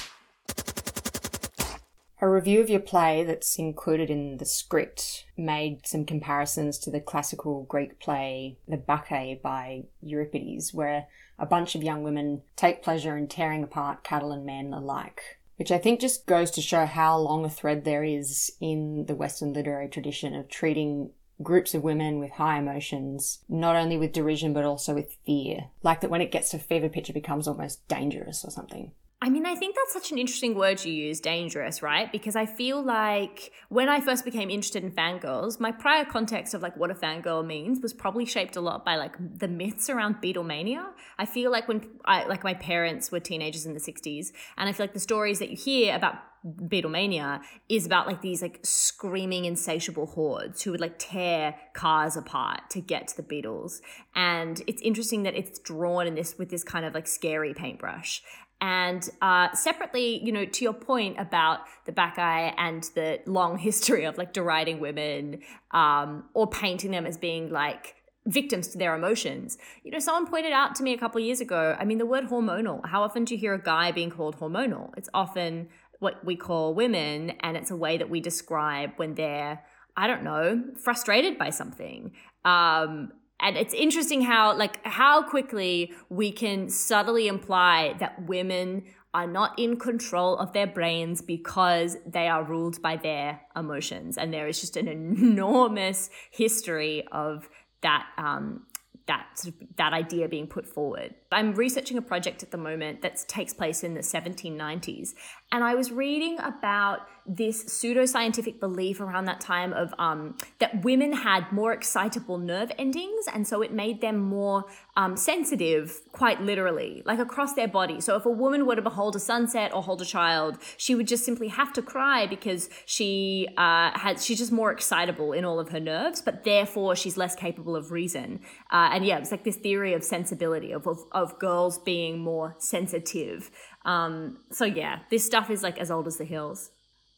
A 2.21 2.29
review 2.29 2.61
of 2.61 2.69
your 2.69 2.79
play 2.81 3.23
that's 3.23 3.57
included 3.57 4.09
in 4.09 4.37
the 4.37 4.45
script 4.45 5.25
made 5.37 5.85
some 5.87 6.05
comparisons 6.05 6.77
to 6.79 6.91
the 6.91 6.99
classical 6.99 7.63
Greek 7.63 7.99
play 7.99 8.57
The 8.67 8.77
Bacchae 8.77 9.39
by 9.41 9.83
Euripides, 10.01 10.73
where 10.73 11.07
a 11.39 11.45
bunch 11.45 11.75
of 11.75 11.83
young 11.83 12.03
women 12.03 12.41
take 12.55 12.83
pleasure 12.83 13.15
in 13.15 13.27
tearing 13.27 13.63
apart 13.63 14.03
cattle 14.03 14.31
and 14.31 14.45
men 14.45 14.73
alike 14.73 15.36
which 15.57 15.71
I 15.71 15.77
think 15.77 15.99
just 15.99 16.25
goes 16.25 16.49
to 16.51 16.61
show 16.61 16.85
how 16.85 17.17
long 17.17 17.43
a 17.43 17.49
thread 17.49 17.83
there 17.83 18.03
is 18.03 18.51
in 18.61 19.05
the 19.07 19.15
Western 19.15 19.53
literary 19.53 19.89
tradition 19.89 20.33
of 20.33 20.47
treating 20.47 21.11
groups 21.41 21.73
of 21.73 21.83
women 21.83 22.19
with 22.19 22.31
high 22.31 22.57
emotions, 22.57 23.39
not 23.47 23.75
only 23.75 23.97
with 23.97 24.13
derision 24.13 24.53
but 24.53 24.63
also 24.63 24.93
with 24.93 25.17
fear. 25.25 25.65
Like 25.83 26.01
that 26.01 26.09
when 26.09 26.21
it 26.21 26.31
gets 26.31 26.49
to 26.51 26.59
fever 26.59 26.89
pitch, 26.89 27.09
it 27.09 27.13
becomes 27.13 27.47
almost 27.47 27.87
dangerous 27.87 28.43
or 28.43 28.51
something. 28.51 28.91
I 29.19 29.29
mean, 29.29 29.47
I 29.47 29.55
think 29.55 29.75
that's 29.75 29.93
such 29.93 30.11
an 30.11 30.19
interesting 30.19 30.53
word 30.53 30.85
you 30.85 30.93
use, 30.93 31.19
dangerous, 31.19 31.81
right? 31.81 32.11
Because 32.11 32.35
I 32.35 32.45
feel 32.45 32.83
like 32.83 33.51
when 33.69 33.89
I 33.89 33.99
first 33.99 34.23
became 34.23 34.51
interested 34.51 34.83
in 34.83 34.91
fangirls, 34.91 35.59
my 35.59 35.71
prior 35.71 36.05
context 36.05 36.53
of 36.53 36.61
like 36.61 36.77
what 36.77 36.91
a 36.91 36.93
fangirl 36.93 37.43
means 37.43 37.81
was 37.81 37.93
probably 37.93 38.25
shaped 38.25 38.55
a 38.55 38.61
lot 38.61 38.85
by 38.85 38.95
like 38.95 39.15
the 39.39 39.47
myths 39.47 39.89
around 39.89 40.21
Beatlemania. 40.21 40.85
I 41.17 41.25
feel 41.25 41.51
like 41.51 41.67
when 41.67 41.89
I 42.05 42.25
like 42.25 42.43
my 42.43 42.53
parents 42.53 43.11
were 43.11 43.19
teenagers 43.19 43.65
in 43.65 43.73
the 43.73 43.79
60s, 43.79 44.27
and 44.55 44.69
I 44.69 44.71
feel 44.71 44.83
like 44.83 44.93
the 44.93 44.99
stories 44.99 45.39
that 45.39 45.49
you 45.49 45.57
hear 45.57 45.95
about 45.95 46.15
Beatlemania 46.45 47.41
is 47.67 47.87
about 47.87 48.05
like 48.05 48.21
these 48.21 48.43
like 48.43 48.59
screaming 48.63 49.45
insatiable 49.45 50.05
hordes 50.05 50.61
who 50.61 50.71
would 50.71 50.79
like 50.79 50.99
tear 50.99 51.55
cars 51.73 52.15
apart 52.15 52.69
to 52.69 52.81
get 52.81 53.07
to 53.07 53.17
the 53.17 53.23
Beatles. 53.23 53.81
And 54.15 54.61
it's 54.67 54.81
interesting 54.83 55.23
that 55.23 55.35
it's 55.35 55.57
drawn 55.57 56.05
in 56.05 56.13
this 56.13 56.37
with 56.37 56.49
this 56.49 56.63
kind 56.63 56.85
of 56.85 56.93
like 56.93 57.07
scary 57.07 57.55
paintbrush. 57.55 58.21
And 58.59 59.07
uh, 59.21 59.53
separately, 59.53 60.23
you 60.23 60.31
know, 60.31 60.45
to 60.45 60.63
your 60.63 60.73
point 60.73 61.17
about 61.19 61.59
the 61.85 61.91
Bacchae 61.91 62.53
and 62.57 62.83
the 62.95 63.19
long 63.25 63.57
history 63.69 64.05
of 64.05 64.17
like 64.17 64.33
deriding 64.33 64.79
women 64.79 65.41
um, 65.71 66.25
or 66.33 66.47
painting 66.47 66.91
them 66.91 67.05
as 67.05 67.17
being 67.17 67.51
like 67.51 67.95
victims 68.27 68.67
to 68.69 68.77
their 68.77 68.95
emotions. 68.95 69.57
You 69.83 69.91
know, 69.91 69.99
someone 69.99 70.27
pointed 70.27 70.51
out 70.51 70.75
to 70.75 70.83
me 70.83 70.93
a 70.93 70.97
couple 70.97 71.21
years 71.21 71.39
ago, 71.39 71.75
I 71.79 71.85
mean, 71.85 71.97
the 71.97 72.05
word 72.05 72.25
hormonal, 72.25 72.85
how 72.85 73.03
often 73.03 73.23
do 73.23 73.33
you 73.33 73.39
hear 73.39 73.53
a 73.53 73.61
guy 73.61 73.91
being 73.91 74.09
called 74.09 74.37
hormonal? 74.37 74.91
It's 74.97 75.09
often 75.13 75.69
what 75.99 76.23
we 76.23 76.35
call 76.35 76.75
women, 76.75 77.31
and 77.39 77.57
it's 77.57 77.71
a 77.71 77.75
way 77.75 77.97
that 77.97 78.09
we 78.09 78.19
describe 78.19 78.91
when 78.97 79.15
they're, 79.15 79.63
I 79.95 80.07
don't 80.07 80.23
know, 80.23 80.63
frustrated 80.77 81.37
by 81.37 81.49
something. 81.49 82.11
Um, 82.45 83.13
and 83.39 83.57
it's 83.57 83.73
interesting 83.73 84.21
how 84.21 84.55
like 84.55 84.83
how 84.85 85.21
quickly 85.23 85.93
we 86.09 86.31
can 86.31 86.69
subtly 86.69 87.27
imply 87.27 87.95
that 87.99 88.27
women 88.27 88.83
are 89.13 89.27
not 89.27 89.57
in 89.57 89.77
control 89.77 90.37
of 90.37 90.53
their 90.53 90.67
brains 90.67 91.21
because 91.21 91.97
they 92.05 92.27
are 92.27 92.43
ruled 92.43 92.81
by 92.81 92.95
their 92.97 93.41
emotions 93.55 94.17
and 94.17 94.33
there 94.33 94.47
is 94.47 94.59
just 94.59 94.77
an 94.77 94.87
enormous 94.87 96.09
history 96.31 97.07
of 97.11 97.49
that 97.81 98.07
um, 98.17 98.65
that 99.07 99.45
that 99.77 99.93
idea 99.93 100.27
being 100.27 100.47
put 100.47 100.67
forward. 100.67 101.15
I'm 101.31 101.53
researching 101.53 101.97
a 101.97 102.01
project 102.01 102.43
at 102.43 102.51
the 102.51 102.57
moment 102.57 103.01
that 103.01 103.23
takes 103.27 103.53
place 103.53 103.83
in 103.83 103.93
the 103.93 104.01
1790s, 104.01 105.13
and 105.51 105.63
I 105.63 105.75
was 105.75 105.91
reading 105.91 106.37
about 106.39 106.99
this 107.27 107.65
pseudoscientific 107.65 108.59
belief 108.59 108.99
around 108.99 109.25
that 109.25 109.41
time 109.41 109.73
of 109.73 109.93
um, 109.99 110.37
that 110.59 110.83
women 110.83 111.11
had 111.11 111.51
more 111.51 111.73
excitable 111.73 112.37
nerve 112.37 112.71
endings, 112.77 113.25
and 113.33 113.47
so 113.47 113.61
it 113.61 113.73
made 113.73 114.01
them 114.01 114.17
more 114.17 114.65
um, 114.95 115.17
sensitive, 115.17 116.01
quite 116.11 116.41
literally, 116.41 117.03
like 117.05 117.19
across 117.19 117.53
their 117.53 117.67
body. 117.67 117.99
So 117.99 118.15
if 118.15 118.25
a 118.25 118.31
woman 118.31 118.65
were 118.65 118.75
to 118.75 118.81
behold 118.81 119.15
a 119.15 119.19
sunset 119.19 119.73
or 119.73 119.83
hold 119.83 120.01
a 120.01 120.05
child, 120.05 120.57
she 120.77 120.95
would 120.95 121.07
just 121.07 121.25
simply 121.25 121.49
have 121.49 121.73
to 121.73 121.81
cry 121.81 122.25
because 122.27 122.69
she 122.85 123.47
uh, 123.57 123.97
had 123.97 124.19
she's 124.21 124.37
just 124.37 124.51
more 124.51 124.71
excitable 124.71 125.33
in 125.33 125.43
all 125.43 125.59
of 125.59 125.69
her 125.69 125.79
nerves, 125.79 126.21
but 126.21 126.43
therefore 126.43 126.95
she's 126.95 127.17
less 127.17 127.35
capable 127.35 127.75
of 127.75 127.91
reason. 127.91 128.39
Uh, 128.71 128.89
and 128.93 129.05
yeah, 129.05 129.17
it's 129.17 129.31
like 129.31 129.43
this 129.43 129.57
theory 129.57 129.93
of 129.93 130.03
sensibility 130.03 130.71
of, 130.71 130.87
of, 130.87 130.99
of 131.11 131.37
girls 131.39 131.77
being 131.77 132.19
more 132.19 132.55
sensitive. 132.57 133.51
Um, 133.85 134.39
so 134.51 134.65
yeah, 134.65 134.99
this 135.09 135.25
stuff 135.25 135.49
is 135.49 135.63
like 135.63 135.77
as 135.77 135.91
old 135.91 136.07
as 136.07 136.17
the 136.17 136.25
hills. 136.25 136.71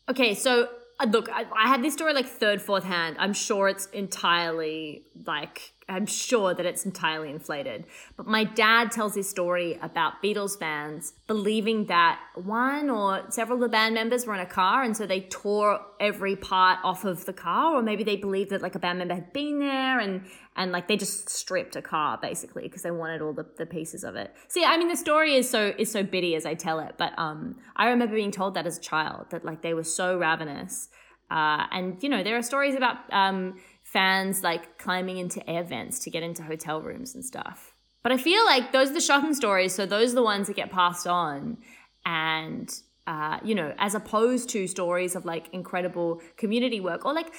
Okay, 0.09 0.33
so 0.33 0.69
uh, 0.99 1.05
look, 1.05 1.29
I, 1.29 1.45
I 1.55 1.67
had 1.67 1.83
this 1.83 1.93
story 1.93 2.13
like 2.13 2.25
third, 2.25 2.61
fourth 2.61 2.83
hand. 2.83 3.15
I'm 3.19 3.33
sure 3.33 3.69
it's 3.69 3.85
entirely 3.87 5.03
like 5.25 5.73
I'm 5.89 6.05
sure 6.05 6.53
that 6.53 6.65
it's 6.65 6.85
entirely 6.85 7.29
inflated. 7.29 7.85
But 8.15 8.27
my 8.27 8.43
dad 8.43 8.91
tells 8.91 9.15
this 9.15 9.29
story 9.29 9.79
about 9.81 10.21
Beatles 10.23 10.57
fans 10.57 11.13
believing 11.27 11.85
that 11.85 12.19
one 12.35 12.89
or 12.89 13.25
several 13.29 13.57
of 13.57 13.61
the 13.61 13.69
band 13.69 13.95
members 13.95 14.25
were 14.25 14.33
in 14.35 14.39
a 14.39 14.45
car 14.45 14.83
and 14.83 14.95
so 14.95 15.05
they 15.05 15.21
tore 15.21 15.81
every 15.99 16.35
part 16.35 16.79
off 16.83 17.05
of 17.05 17.25
the 17.25 17.33
car, 17.33 17.75
or 17.75 17.81
maybe 17.81 18.03
they 18.03 18.15
believed 18.15 18.51
that 18.51 18.61
like 18.61 18.75
a 18.75 18.79
band 18.79 18.99
member 18.99 19.15
had 19.15 19.33
been 19.33 19.59
there 19.59 19.99
and 19.99 20.25
and 20.55 20.71
like 20.71 20.87
they 20.87 20.97
just 20.97 21.29
stripped 21.29 21.75
a 21.75 21.81
car 21.81 22.17
basically 22.21 22.63
because 22.63 22.83
they 22.83 22.91
wanted 22.91 23.21
all 23.21 23.33
the, 23.33 23.45
the 23.57 23.65
pieces 23.65 24.03
of 24.03 24.15
it. 24.15 24.33
See, 24.47 24.63
I 24.63 24.77
mean 24.77 24.87
the 24.87 24.97
story 24.97 25.35
is 25.35 25.49
so 25.49 25.73
is 25.77 25.91
so 25.91 26.03
bitty 26.03 26.35
as 26.35 26.45
I 26.45 26.53
tell 26.53 26.79
it, 26.79 26.95
but 26.97 27.17
um 27.17 27.55
I 27.75 27.89
remember 27.89 28.15
being 28.15 28.31
told 28.31 28.53
that 28.53 28.67
as 28.67 28.77
a 28.77 28.81
child 28.81 29.27
that 29.31 29.43
like 29.43 29.61
they 29.61 29.73
were 29.73 29.83
so 29.83 30.17
ravenous. 30.17 30.89
Uh, 31.31 31.67
and 31.71 32.01
you 32.01 32.09
know 32.09 32.23
there 32.23 32.35
are 32.35 32.41
stories 32.41 32.73
about 32.73 32.97
um, 33.11 33.55
fans 33.91 34.43
like 34.43 34.77
climbing 34.77 35.17
into 35.17 35.47
air 35.49 35.63
vents 35.63 35.97
to 35.99 36.11
get 36.11 36.21
into 36.21 36.43
hotel 36.43 36.79
rooms 36.79 37.15
and 37.15 37.25
stuff. 37.25 37.73
But 38.03 38.11
I 38.11 38.17
feel 38.17 38.45
like 38.45 38.71
those 38.71 38.91
are 38.91 38.93
the 38.93 39.01
shocking 39.01 39.33
stories, 39.33 39.73
so 39.73 39.85
those 39.85 40.11
are 40.11 40.15
the 40.15 40.23
ones 40.23 40.47
that 40.47 40.55
get 40.55 40.71
passed 40.71 41.07
on. 41.07 41.57
And 42.05 42.71
uh, 43.07 43.39
you 43.43 43.55
know, 43.55 43.73
as 43.79 43.95
opposed 43.95 44.49
to 44.49 44.67
stories 44.67 45.15
of 45.15 45.25
like 45.25 45.49
incredible 45.51 46.21
community 46.37 46.79
work 46.79 47.03
or 47.05 47.13
like 47.13 47.33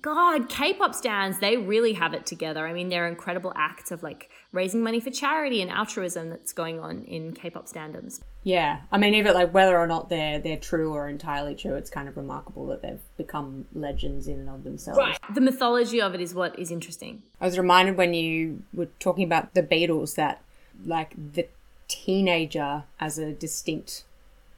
God, 0.00 0.48
K-pop 0.48 0.94
stans, 0.94 1.38
they 1.38 1.56
really 1.56 1.92
have 1.94 2.14
it 2.14 2.26
together. 2.26 2.66
I 2.66 2.72
mean, 2.72 2.88
there 2.88 3.04
are 3.04 3.08
incredible 3.08 3.52
acts 3.56 3.90
of 3.90 4.02
like 4.02 4.28
raising 4.52 4.82
money 4.82 5.00
for 5.00 5.10
charity 5.10 5.62
and 5.62 5.70
altruism 5.70 6.30
that's 6.30 6.52
going 6.52 6.80
on 6.80 7.04
in 7.04 7.32
K-pop 7.32 7.66
standoms. 7.66 8.20
Yeah, 8.42 8.80
I 8.92 8.98
mean, 8.98 9.14
even 9.14 9.34
like 9.34 9.54
whether 9.54 9.78
or 9.78 9.86
not 9.86 10.08
they're 10.08 10.38
they're 10.38 10.56
true 10.56 10.92
or 10.92 11.08
entirely 11.08 11.54
true, 11.54 11.74
it's 11.74 11.90
kind 11.90 12.08
of 12.08 12.16
remarkable 12.16 12.66
that 12.66 12.82
they've 12.82 13.00
become 13.16 13.66
legends 13.74 14.28
in 14.28 14.40
and 14.40 14.50
of 14.50 14.64
themselves. 14.64 14.98
Right. 14.98 15.18
The 15.32 15.40
mythology 15.40 16.00
of 16.00 16.14
it 16.14 16.20
is 16.20 16.34
what 16.34 16.58
is 16.58 16.70
interesting. 16.70 17.22
I 17.40 17.46
was 17.46 17.56
reminded 17.56 17.96
when 17.96 18.14
you 18.14 18.62
were 18.74 18.88
talking 18.98 19.24
about 19.24 19.54
the 19.54 19.62
Beatles 19.62 20.16
that 20.16 20.42
like 20.84 21.14
the 21.34 21.46
teenager 21.88 22.84
as 22.98 23.18
a 23.18 23.32
distinct 23.32 24.04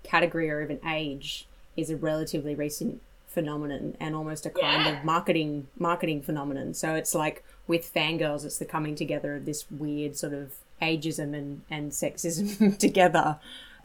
category 0.02 0.50
or 0.50 0.62
even 0.62 0.80
age 0.88 1.46
is 1.76 1.90
a 1.90 1.96
relatively 1.96 2.54
recent 2.54 3.02
phenomenon 3.36 3.94
and 4.00 4.16
almost 4.16 4.46
a 4.46 4.50
kind 4.50 4.86
yeah. 4.86 4.98
of 4.98 5.04
marketing 5.04 5.68
marketing 5.78 6.22
phenomenon. 6.22 6.72
So 6.72 6.94
it's 6.94 7.14
like 7.14 7.44
with 7.66 7.92
fangirls, 7.92 8.46
it's 8.46 8.58
the 8.58 8.64
coming 8.64 8.94
together 8.94 9.36
of 9.36 9.44
this 9.44 9.70
weird 9.70 10.16
sort 10.16 10.32
of 10.32 10.54
ageism 10.80 11.36
and, 11.36 11.60
and 11.70 11.92
sexism 11.92 12.78
together. 12.86 13.38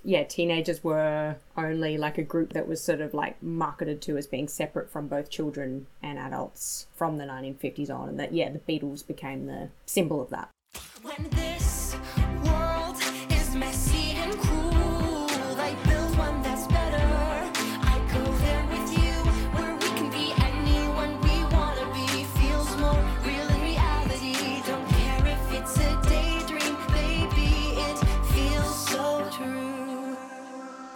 Yeah, 0.05 0.23
teenagers 0.23 0.85
were 0.85 1.35
only 1.57 1.97
like 1.97 2.17
a 2.17 2.23
group 2.23 2.53
that 2.53 2.65
was 2.65 2.81
sort 2.81 3.01
of 3.01 3.13
like 3.13 3.43
marketed 3.43 4.01
to 4.03 4.15
as 4.17 4.25
being 4.25 4.47
separate 4.47 4.89
from 4.89 5.09
both 5.09 5.29
children 5.29 5.87
and 6.01 6.17
adults 6.17 6.87
from 6.95 7.17
the 7.17 7.25
1950s 7.25 7.91
on, 7.91 8.07
and 8.07 8.19
that 8.19 8.33
yeah, 8.33 8.49
the 8.49 8.59
Beatles 8.59 9.05
became 9.05 9.47
the 9.47 9.67
symbol 9.85 10.21
of 10.21 10.29
that. 10.29 10.49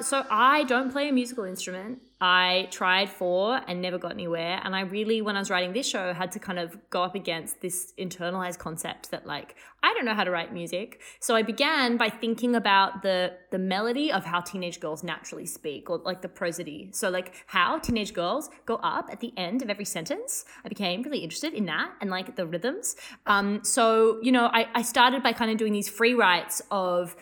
So 0.05 0.25
I 0.29 0.63
don't 0.63 0.91
play 0.91 1.09
a 1.09 1.11
musical 1.11 1.43
instrument. 1.43 1.99
I 2.21 2.69
tried 2.71 3.09
for 3.09 3.59
and 3.67 3.81
never 3.81 3.97
got 3.97 4.13
anywhere. 4.13 4.61
And 4.63 4.73
I 4.73 4.81
really, 4.81 5.21
when 5.21 5.35
I 5.35 5.39
was 5.39 5.49
writing 5.49 5.73
this 5.73 5.87
show, 5.87 6.13
had 6.13 6.31
to 6.31 6.39
kind 6.39 6.57
of 6.57 6.77
go 6.89 7.03
up 7.03 7.13
against 7.13 7.59
this 7.59 7.93
internalized 7.99 8.57
concept 8.57 9.11
that 9.11 9.27
like 9.27 9.55
I 9.83 9.93
don't 9.93 10.05
know 10.05 10.13
how 10.13 10.23
to 10.23 10.31
write 10.31 10.53
music. 10.53 11.01
So 11.19 11.35
I 11.35 11.41
began 11.41 11.97
by 11.97 12.09
thinking 12.09 12.55
about 12.55 13.01
the 13.01 13.33
the 13.51 13.59
melody 13.59 14.11
of 14.13 14.23
how 14.23 14.39
teenage 14.39 14.79
girls 14.79 15.03
naturally 15.03 15.45
speak, 15.45 15.89
or 15.89 15.97
like 15.97 16.21
the 16.21 16.29
prosody. 16.29 16.89
So 16.93 17.09
like 17.09 17.33
how 17.47 17.79
teenage 17.79 18.13
girls 18.13 18.49
go 18.65 18.75
up 18.77 19.09
at 19.11 19.19
the 19.19 19.33
end 19.35 19.61
of 19.61 19.69
every 19.69 19.85
sentence. 19.85 20.45
I 20.63 20.69
became 20.69 21.01
really 21.03 21.19
interested 21.19 21.53
in 21.53 21.65
that 21.65 21.91
and 21.99 22.09
like 22.09 22.37
the 22.37 22.47
rhythms. 22.47 22.95
Um, 23.25 23.63
so 23.63 24.19
you 24.21 24.31
know, 24.31 24.49
I, 24.53 24.67
I 24.73 24.81
started 24.83 25.21
by 25.21 25.33
kind 25.33 25.51
of 25.51 25.57
doing 25.57 25.73
these 25.73 25.89
free 25.89 26.13
writes 26.13 26.61
of 26.71 27.15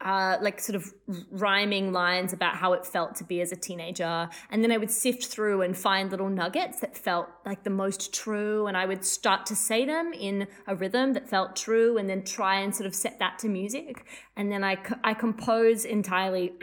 uh, 0.00 0.38
like 0.40 0.60
sort 0.60 0.76
of 0.76 0.92
rhyming 1.30 1.92
lines 1.92 2.32
about 2.32 2.56
how 2.56 2.72
it 2.72 2.86
felt 2.86 3.14
to 3.16 3.24
be 3.24 3.40
as 3.40 3.52
a 3.52 3.56
teenager. 3.56 4.28
And 4.50 4.62
then 4.62 4.72
I 4.72 4.78
would 4.78 4.90
sift 4.90 5.26
through 5.26 5.62
and 5.62 5.76
find 5.76 6.10
little 6.10 6.30
nuggets 6.30 6.80
that 6.80 6.96
felt 6.96 7.28
like 7.44 7.64
the 7.64 7.70
most 7.70 8.14
true. 8.14 8.66
And 8.66 8.76
I 8.76 8.86
would 8.86 9.04
start 9.04 9.46
to 9.46 9.56
say 9.56 9.84
them 9.84 10.12
in 10.12 10.48
a 10.66 10.74
rhythm 10.74 11.12
that 11.12 11.28
felt 11.28 11.54
true 11.54 11.98
and 11.98 12.08
then 12.08 12.24
try 12.24 12.60
and 12.60 12.74
sort 12.74 12.86
of 12.86 12.94
set 12.94 13.18
that 13.18 13.38
to 13.40 13.48
music. 13.48 14.06
And 14.36 14.50
then 14.50 14.64
I, 14.64 14.78
I 15.04 15.14
compose 15.14 15.84
entirely. 15.84 16.52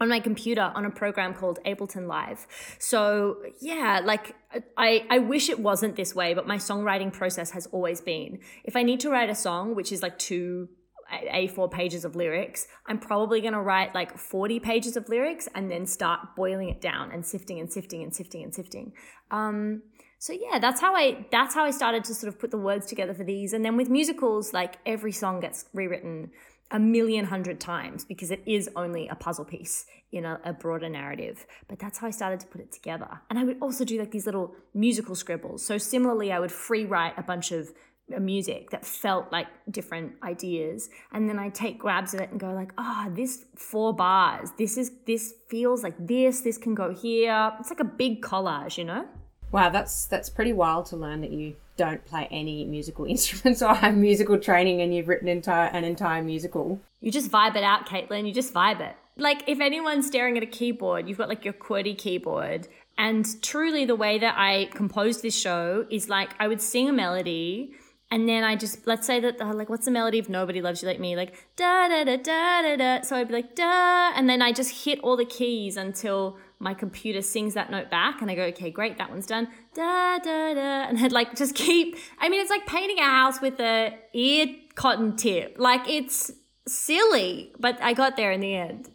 on 0.00 0.08
my 0.08 0.18
computer 0.18 0.72
on 0.74 0.86
a 0.86 0.90
program 0.90 1.34
called 1.34 1.58
Ableton 1.66 2.06
Live. 2.06 2.46
So 2.78 3.42
yeah, 3.60 4.00
like 4.02 4.34
I, 4.78 5.04
I 5.10 5.18
wish 5.18 5.50
it 5.50 5.60
wasn't 5.60 5.96
this 5.96 6.14
way, 6.14 6.32
but 6.32 6.46
my 6.46 6.56
songwriting 6.56 7.12
process 7.12 7.50
has 7.50 7.66
always 7.66 8.00
been 8.00 8.38
if 8.64 8.76
I 8.76 8.82
need 8.82 9.00
to 9.00 9.10
write 9.10 9.28
a 9.28 9.34
song, 9.34 9.74
which 9.74 9.92
is 9.92 10.02
like 10.02 10.18
two 10.18 10.70
a4 11.12 11.70
pages 11.70 12.04
of 12.04 12.16
lyrics, 12.16 12.66
I'm 12.86 12.98
probably 12.98 13.40
going 13.40 13.52
to 13.52 13.60
write 13.60 13.94
like 13.94 14.16
40 14.16 14.60
pages 14.60 14.96
of 14.96 15.08
lyrics 15.08 15.48
and 15.54 15.70
then 15.70 15.86
start 15.86 16.36
boiling 16.36 16.68
it 16.68 16.80
down 16.80 17.10
and 17.12 17.24
sifting 17.24 17.58
and 17.58 17.72
sifting 17.72 18.02
and 18.02 18.14
sifting 18.14 18.42
and 18.42 18.54
sifting. 18.54 18.92
Um, 19.30 19.82
so 20.18 20.34
yeah, 20.34 20.58
that's 20.58 20.80
how 20.80 20.94
I 20.94 21.26
that's 21.30 21.54
how 21.54 21.64
I 21.64 21.70
started 21.70 22.04
to 22.04 22.14
sort 22.14 22.28
of 22.28 22.38
put 22.38 22.50
the 22.50 22.58
words 22.58 22.86
together 22.86 23.14
for 23.14 23.24
these. 23.24 23.52
And 23.54 23.64
then 23.64 23.76
with 23.76 23.88
musicals, 23.88 24.52
like 24.52 24.76
every 24.84 25.12
song 25.12 25.40
gets 25.40 25.64
rewritten 25.72 26.30
a 26.70 26.78
million 26.78 27.24
hundred 27.24 27.58
times 27.58 28.04
because 28.04 28.30
it 28.30 28.42
is 28.46 28.68
only 28.76 29.08
a 29.08 29.14
puzzle 29.14 29.44
piece 29.44 29.86
in 30.12 30.24
a, 30.24 30.40
a, 30.44 30.52
broader 30.52 30.88
narrative. 30.88 31.46
But 31.68 31.78
that's 31.78 31.98
how 31.98 32.06
I 32.06 32.10
started 32.10 32.40
to 32.40 32.46
put 32.46 32.60
it 32.60 32.70
together. 32.70 33.08
And 33.28 33.38
I 33.38 33.44
would 33.44 33.56
also 33.60 33.84
do 33.84 33.98
like 33.98 34.10
these 34.10 34.26
little 34.26 34.54
musical 34.74 35.14
scribbles. 35.14 35.64
So 35.64 35.78
similarly, 35.78 36.32
I 36.32 36.38
would 36.38 36.52
free 36.52 36.84
write 36.84 37.14
a 37.16 37.22
bunch 37.22 37.50
of 37.50 37.72
music 38.18 38.70
that 38.70 38.84
felt 38.84 39.30
like 39.30 39.46
different 39.70 40.12
ideas 40.22 40.90
and 41.12 41.28
then 41.28 41.38
i 41.38 41.48
take 41.48 41.78
grabs 41.78 42.14
of 42.14 42.20
it 42.20 42.30
and 42.30 42.40
go 42.40 42.52
like 42.52 42.72
ah 42.78 43.06
oh, 43.06 43.14
this 43.14 43.44
four 43.54 43.94
bars 43.94 44.50
this 44.58 44.76
is 44.76 44.90
this 45.06 45.34
feels 45.48 45.82
like 45.82 45.94
this 45.98 46.40
this 46.40 46.56
can 46.56 46.74
go 46.74 46.94
here. 46.94 47.52
It's 47.58 47.70
like 47.70 47.80
a 47.80 47.84
big 47.84 48.22
collage 48.22 48.78
you 48.78 48.84
know? 48.84 49.06
Wow 49.52 49.68
that's 49.68 50.06
that's 50.06 50.30
pretty 50.30 50.52
wild 50.52 50.86
to 50.86 50.96
learn 50.96 51.20
that 51.22 51.30
you 51.30 51.56
don't 51.76 52.04
play 52.04 52.28
any 52.30 52.64
musical 52.64 53.04
instruments 53.14 53.62
or 53.62 53.74
have 53.74 53.96
musical 53.96 54.38
training 54.38 54.80
and 54.80 54.94
you've 54.94 55.08
written 55.08 55.28
entire 55.28 55.68
an 55.68 55.84
entire 55.84 56.22
musical. 56.22 56.80
You 57.00 57.10
just 57.10 57.30
vibe 57.30 57.56
it 57.56 57.64
out 57.64 57.86
caitlin 57.86 58.26
you 58.26 58.32
just 58.32 58.54
vibe 58.54 58.80
it. 58.80 58.96
Like 59.16 59.42
if 59.48 59.60
anyone's 59.60 60.06
staring 60.06 60.36
at 60.36 60.42
a 60.42 60.46
keyboard 60.46 61.08
you've 61.08 61.18
got 61.18 61.28
like 61.28 61.44
your 61.44 61.54
QWERTY 61.54 61.98
keyboard 61.98 62.68
and 62.96 63.26
truly 63.42 63.84
the 63.84 63.96
way 63.96 64.18
that 64.18 64.34
i 64.36 64.68
composed 64.74 65.22
this 65.22 65.38
show 65.38 65.86
is 65.90 66.08
like 66.08 66.30
i 66.38 66.46
would 66.46 66.60
sing 66.60 66.88
a 66.88 66.92
melody 66.92 67.72
and 68.10 68.28
then 68.28 68.42
I 68.42 68.56
just 68.56 68.86
let's 68.86 69.06
say 69.06 69.20
that 69.20 69.40
uh, 69.40 69.54
like 69.54 69.68
what's 69.68 69.84
the 69.84 69.90
melody 69.90 70.18
of 70.18 70.28
Nobody 70.28 70.60
Loves 70.60 70.82
You 70.82 70.88
Like 70.88 70.98
Me? 70.98 71.14
Like 71.14 71.46
da 71.56 71.86
da 71.88 72.02
da 72.04 72.16
da 72.16 72.62
da 72.62 72.76
da. 72.76 73.02
So 73.02 73.16
I'd 73.16 73.28
be 73.28 73.34
like 73.34 73.54
da. 73.54 74.12
And 74.14 74.28
then 74.28 74.42
I 74.42 74.52
just 74.52 74.84
hit 74.84 74.98
all 75.00 75.16
the 75.16 75.24
keys 75.24 75.76
until 75.76 76.36
my 76.58 76.74
computer 76.74 77.22
sings 77.22 77.54
that 77.54 77.70
note 77.70 77.88
back 77.88 78.20
and 78.20 78.30
I 78.30 78.34
go 78.34 78.42
okay 78.44 78.70
great 78.70 78.98
that 78.98 79.10
one's 79.10 79.26
done. 79.26 79.48
Da 79.74 80.18
da 80.18 80.54
da. 80.54 80.88
And 80.88 80.98
I'd 80.98 81.12
like 81.12 81.36
just 81.36 81.54
keep 81.54 81.96
I 82.18 82.28
mean 82.28 82.40
it's 82.40 82.50
like 82.50 82.66
painting 82.66 82.98
a 82.98 83.04
house 83.04 83.40
with 83.40 83.60
a 83.60 83.94
ear 84.12 84.46
cotton 84.74 85.16
tip. 85.16 85.56
Like 85.58 85.88
it's 85.88 86.32
silly 86.66 87.52
but 87.60 87.80
I 87.80 87.92
got 87.92 88.16
there 88.16 88.32
in 88.32 88.40
the 88.40 88.56
end. 88.56 88.90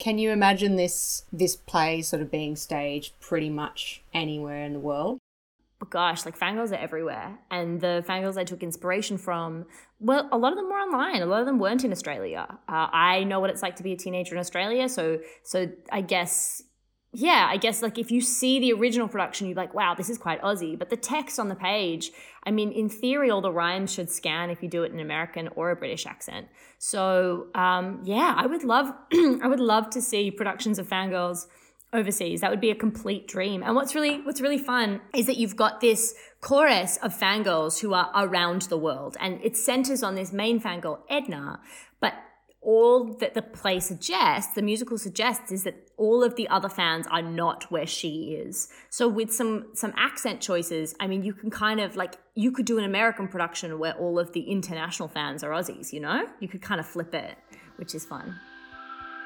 Can 0.00 0.18
you 0.18 0.30
imagine 0.32 0.74
this 0.74 1.22
this 1.32 1.54
play 1.54 2.02
sort 2.02 2.20
of 2.20 2.32
being 2.32 2.56
staged 2.56 3.18
pretty 3.20 3.48
much 3.48 4.02
anywhere 4.12 4.64
in 4.64 4.72
the 4.72 4.80
world? 4.80 5.20
Gosh, 5.84 6.24
like 6.24 6.38
fangirls 6.38 6.72
are 6.72 6.76
everywhere. 6.76 7.38
And 7.50 7.80
the 7.80 8.02
fangirls 8.08 8.38
I 8.38 8.44
took 8.44 8.62
inspiration 8.62 9.18
from, 9.18 9.66
well, 10.00 10.28
a 10.32 10.38
lot 10.38 10.52
of 10.52 10.56
them 10.56 10.66
were 10.66 10.76
online. 10.76 11.20
A 11.20 11.26
lot 11.26 11.40
of 11.40 11.46
them 11.46 11.58
weren't 11.58 11.84
in 11.84 11.92
Australia. 11.92 12.46
Uh, 12.68 12.88
I 12.92 13.24
know 13.24 13.40
what 13.40 13.50
it's 13.50 13.62
like 13.62 13.76
to 13.76 13.82
be 13.82 13.92
a 13.92 13.96
teenager 13.96 14.34
in 14.34 14.40
Australia. 14.40 14.88
So, 14.88 15.20
so 15.42 15.68
I 15.92 16.00
guess, 16.00 16.62
yeah, 17.12 17.46
I 17.50 17.58
guess 17.58 17.82
like 17.82 17.98
if 17.98 18.10
you 18.10 18.22
see 18.22 18.58
the 18.58 18.72
original 18.72 19.06
production, 19.06 19.48
you're 19.48 19.56
like, 19.56 19.74
wow, 19.74 19.94
this 19.94 20.08
is 20.08 20.16
quite 20.16 20.40
Aussie. 20.40 20.78
But 20.78 20.88
the 20.88 20.96
text 20.96 21.38
on 21.38 21.48
the 21.48 21.54
page, 21.54 22.10
I 22.44 22.50
mean, 22.50 22.72
in 22.72 22.88
theory, 22.88 23.30
all 23.30 23.42
the 23.42 23.52
rhymes 23.52 23.92
should 23.92 24.10
scan 24.10 24.48
if 24.48 24.62
you 24.62 24.70
do 24.70 24.82
it 24.82 24.92
in 24.92 25.00
American 25.00 25.48
or 25.56 25.70
a 25.70 25.76
British 25.76 26.06
accent. 26.06 26.46
So, 26.78 27.48
um, 27.54 28.00
yeah, 28.04 28.34
I 28.34 28.46
would 28.46 28.64
love, 28.64 28.94
I 29.12 29.46
would 29.46 29.60
love 29.60 29.90
to 29.90 30.00
see 30.00 30.30
productions 30.30 30.78
of 30.78 30.88
fangirls 30.88 31.46
overseas. 31.92 32.40
That 32.40 32.50
would 32.50 32.60
be 32.60 32.70
a 32.70 32.74
complete 32.74 33.28
dream. 33.28 33.62
And 33.62 33.74
what's 33.74 33.94
really 33.94 34.20
what's 34.22 34.40
really 34.40 34.58
fun 34.58 35.00
is 35.14 35.26
that 35.26 35.36
you've 35.36 35.56
got 35.56 35.80
this 35.80 36.14
chorus 36.40 36.98
of 36.98 37.18
fangirls 37.18 37.80
who 37.80 37.94
are 37.94 38.10
around 38.14 38.62
the 38.62 38.78
world, 38.78 39.16
and 39.20 39.40
it 39.42 39.56
centers 39.56 40.02
on 40.02 40.14
this 40.14 40.32
main 40.32 40.60
fangirl 40.60 41.00
Edna, 41.08 41.60
but 42.00 42.14
all 42.60 43.14
that 43.20 43.34
the 43.34 43.42
play 43.42 43.78
suggests, 43.78 44.54
the 44.54 44.62
musical 44.62 44.98
suggests, 44.98 45.52
is 45.52 45.62
that 45.62 45.88
all 45.96 46.24
of 46.24 46.34
the 46.34 46.48
other 46.48 46.68
fans 46.68 47.06
are 47.10 47.22
not 47.22 47.70
where 47.70 47.86
she 47.86 48.34
is. 48.34 48.68
So 48.90 49.08
with 49.08 49.32
some 49.32 49.66
some 49.74 49.92
accent 49.96 50.40
choices, 50.40 50.94
I 51.00 51.06
mean, 51.06 51.22
you 51.22 51.32
can 51.32 51.50
kind 51.50 51.80
of 51.80 51.96
like 51.96 52.16
you 52.34 52.50
could 52.52 52.66
do 52.66 52.78
an 52.78 52.84
American 52.84 53.28
production 53.28 53.78
where 53.78 53.94
all 53.94 54.18
of 54.18 54.32
the 54.32 54.42
international 54.42 55.08
fans 55.08 55.44
are 55.44 55.50
Aussies. 55.50 55.92
You 55.92 56.00
know, 56.00 56.26
you 56.40 56.48
could 56.48 56.62
kind 56.62 56.80
of 56.80 56.86
flip 56.86 57.14
it, 57.14 57.38
which 57.76 57.94
is 57.94 58.04
fun. 58.04 58.38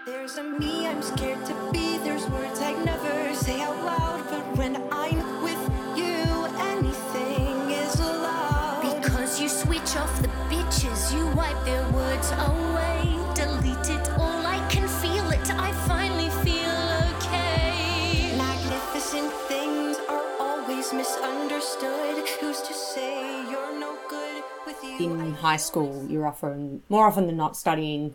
There's 0.06 0.38
a 0.38 0.42
me 0.42 0.86
I'm 0.86 1.02
scared 1.02 1.44
to 1.44 1.70
be. 1.72 1.98
There's 1.98 2.26
words 2.30 2.58
I'd 2.60 2.82
never 2.86 3.34
say 3.34 3.60
out 3.60 3.76
loud, 3.84 4.24
but 4.30 4.56
when 4.56 4.76
I'm 4.90 5.42
with 5.42 5.60
you, 5.94 6.24
anything 6.72 7.70
is 7.70 8.00
allowed. 8.00 8.80
Because 8.80 9.38
you 9.38 9.48
switch 9.48 9.96
off 9.96 10.22
the 10.22 10.28
bitches, 10.48 11.14
you 11.14 11.26
wipe 11.36 11.62
their 11.66 11.86
words 11.90 12.30
away, 12.32 13.18
delete 13.34 13.90
it 13.90 14.08
all. 14.12 14.46
I 14.46 14.66
can 14.70 14.88
feel 14.88 15.30
it. 15.32 15.50
I 15.50 15.70
finally 15.86 16.30
feel 16.44 16.80
okay. 17.16 18.34
Magnificent 18.38 19.30
things 19.48 19.98
are 20.08 20.24
always 20.40 20.94
misunderstood. 20.94 22.26
Who's 22.40 22.62
to 22.62 22.72
say 22.72 23.42
you're 23.50 23.78
no 23.78 23.98
good 24.08 24.44
with 24.64 24.82
you? 24.82 25.10
In 25.10 25.34
high 25.34 25.58
school, 25.58 26.06
you're 26.08 26.26
often 26.26 26.82
more 26.88 27.06
often 27.06 27.26
than 27.26 27.36
not 27.36 27.54
studying 27.54 28.14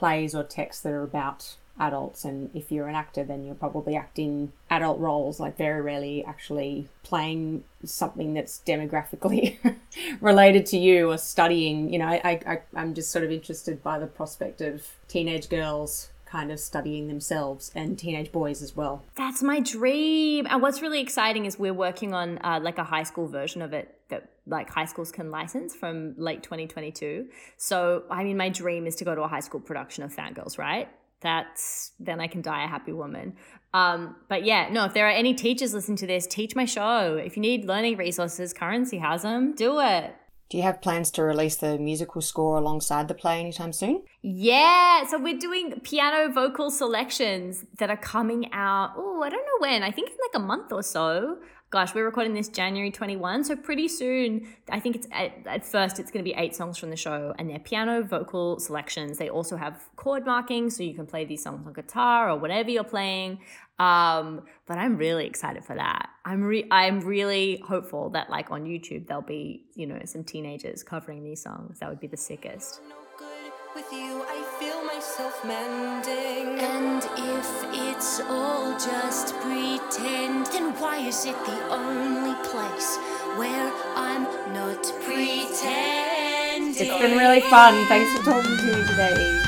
plays 0.00 0.34
or 0.34 0.42
texts 0.42 0.82
that 0.82 0.94
are 0.94 1.02
about 1.02 1.56
adults 1.78 2.24
and 2.24 2.50
if 2.54 2.72
you're 2.72 2.88
an 2.88 2.94
actor 2.94 3.22
then 3.22 3.44
you're 3.44 3.54
probably 3.54 3.94
acting 3.94 4.50
adult 4.70 4.98
roles 4.98 5.38
like 5.38 5.58
very 5.58 5.82
rarely 5.82 6.24
actually 6.24 6.88
playing 7.02 7.62
something 7.84 8.32
that's 8.32 8.62
demographically 8.66 9.58
related 10.22 10.64
to 10.64 10.78
you 10.78 11.10
or 11.10 11.18
studying 11.18 11.92
you 11.92 11.98
know 11.98 12.06
I, 12.06 12.40
I 12.46 12.60
i'm 12.74 12.94
just 12.94 13.10
sort 13.10 13.24
of 13.24 13.30
interested 13.30 13.82
by 13.82 13.98
the 13.98 14.06
prospect 14.06 14.62
of 14.62 14.86
teenage 15.06 15.50
girls 15.50 16.08
kind 16.24 16.50
of 16.50 16.58
studying 16.60 17.08
themselves 17.08 17.70
and 17.74 17.98
teenage 17.98 18.30
boys 18.30 18.62
as 18.62 18.76
well. 18.76 19.02
That's 19.16 19.42
my 19.42 19.58
dream. 19.58 20.46
And 20.48 20.62
what's 20.62 20.80
really 20.80 21.00
exciting 21.00 21.44
is 21.44 21.58
we're 21.58 21.74
working 21.74 22.14
on 22.14 22.38
uh, 22.44 22.60
like 22.62 22.78
a 22.78 22.84
high 22.84 23.02
school 23.02 23.26
version 23.26 23.62
of 23.62 23.72
it 23.72 23.99
that 24.10 24.30
like 24.46 24.70
high 24.70 24.84
schools 24.84 25.10
can 25.10 25.30
license 25.30 25.74
from 25.74 26.14
late 26.16 26.42
2022. 26.42 27.28
So, 27.56 28.04
I 28.10 28.24
mean, 28.24 28.36
my 28.36 28.48
dream 28.48 28.86
is 28.86 28.96
to 28.96 29.04
go 29.04 29.14
to 29.14 29.22
a 29.22 29.28
high 29.28 29.40
school 29.40 29.60
production 29.60 30.04
of 30.04 30.14
Fangirls, 30.14 30.58
right? 30.58 30.88
That's 31.20 31.92
then 32.00 32.20
I 32.20 32.26
can 32.26 32.42
die 32.42 32.64
a 32.64 32.68
happy 32.68 32.92
woman. 32.92 33.36
Um, 33.72 34.16
but 34.28 34.44
yeah, 34.44 34.68
no, 34.70 34.84
if 34.84 34.94
there 34.94 35.06
are 35.06 35.12
any 35.12 35.34
teachers 35.34 35.74
listening 35.74 35.98
to 35.98 36.06
this, 36.06 36.26
teach 36.26 36.56
my 36.56 36.64
show. 36.64 37.16
If 37.16 37.36
you 37.36 37.42
need 37.42 37.64
learning 37.64 37.96
resources, 37.96 38.52
Currency 38.52 38.98
has 38.98 39.22
them. 39.22 39.54
Do 39.54 39.80
it. 39.80 40.14
Do 40.50 40.56
you 40.56 40.64
have 40.64 40.82
plans 40.82 41.12
to 41.12 41.22
release 41.22 41.54
the 41.54 41.78
musical 41.78 42.20
score 42.20 42.56
alongside 42.56 43.06
the 43.06 43.14
play 43.14 43.38
anytime 43.38 43.72
soon? 43.72 44.02
Yeah, 44.20 45.06
so 45.06 45.16
we're 45.16 45.38
doing 45.38 45.78
piano 45.84 46.32
vocal 46.32 46.72
selections 46.72 47.64
that 47.78 47.88
are 47.88 47.96
coming 47.96 48.52
out. 48.52 48.94
Oh, 48.96 49.22
I 49.22 49.28
don't 49.28 49.44
know 49.46 49.68
when. 49.68 49.84
I 49.84 49.92
think 49.92 50.10
in 50.10 50.16
like 50.16 50.42
a 50.42 50.44
month 50.44 50.72
or 50.72 50.82
so. 50.82 51.38
Gosh, 51.70 51.94
we're 51.94 52.04
recording 52.04 52.34
this 52.34 52.48
January 52.48 52.90
21, 52.90 53.44
so 53.44 53.54
pretty 53.54 53.86
soon. 53.86 54.48
I 54.72 54.80
think 54.80 54.96
it's 54.96 55.06
at, 55.12 55.30
at 55.46 55.64
first 55.64 56.00
it's 56.00 56.10
going 56.10 56.24
to 56.24 56.28
be 56.28 56.36
eight 56.36 56.52
songs 56.52 56.76
from 56.76 56.90
the 56.90 56.96
show, 56.96 57.32
and 57.38 57.48
they're 57.48 57.60
piano 57.60 58.02
vocal 58.02 58.58
selections. 58.58 59.18
They 59.18 59.30
also 59.30 59.56
have 59.56 59.80
chord 59.94 60.26
markings, 60.26 60.76
so 60.76 60.82
you 60.82 60.94
can 60.94 61.06
play 61.06 61.24
these 61.24 61.44
songs 61.44 61.64
on 61.64 61.72
guitar 61.72 62.28
or 62.28 62.36
whatever 62.36 62.70
you're 62.70 62.82
playing. 62.82 63.38
Um, 63.78 64.42
but 64.66 64.78
I'm 64.78 64.96
really 64.96 65.26
excited 65.26 65.64
for 65.64 65.76
that. 65.76 66.08
I'm 66.24 66.42
re- 66.42 66.66
I'm 66.72 67.02
really 67.02 67.62
hopeful 67.64 68.10
that 68.10 68.30
like 68.30 68.50
on 68.50 68.64
YouTube 68.64 69.06
there'll 69.06 69.22
be 69.22 69.66
you 69.76 69.86
know 69.86 70.00
some 70.06 70.24
teenagers 70.24 70.82
covering 70.82 71.22
these 71.22 71.40
songs. 71.40 71.78
That 71.78 71.88
would 71.88 72.00
be 72.00 72.08
the 72.08 72.16
sickest. 72.16 72.80
Feel 74.58 74.79
myself 75.00 75.42
mending. 75.46 76.60
And 76.60 77.02
if 77.16 77.48
it's 77.72 78.20
all 78.28 78.72
just 78.72 79.34
pretend, 79.36 80.44
then 80.48 80.74
why 80.78 80.98
is 80.98 81.24
it 81.24 81.36
the 81.46 81.58
only 81.70 82.34
place 82.44 82.98
where 83.38 83.72
I'm 83.96 84.24
not 84.52 84.82
pretending? 85.02 86.74
It's 86.76 87.00
been 87.00 87.16
really 87.16 87.40
fun. 87.40 87.86
Thanks 87.86 88.12
for 88.18 88.24
talking 88.24 88.58
to 88.58 88.62
me 88.62 88.86
today, 88.88 89.42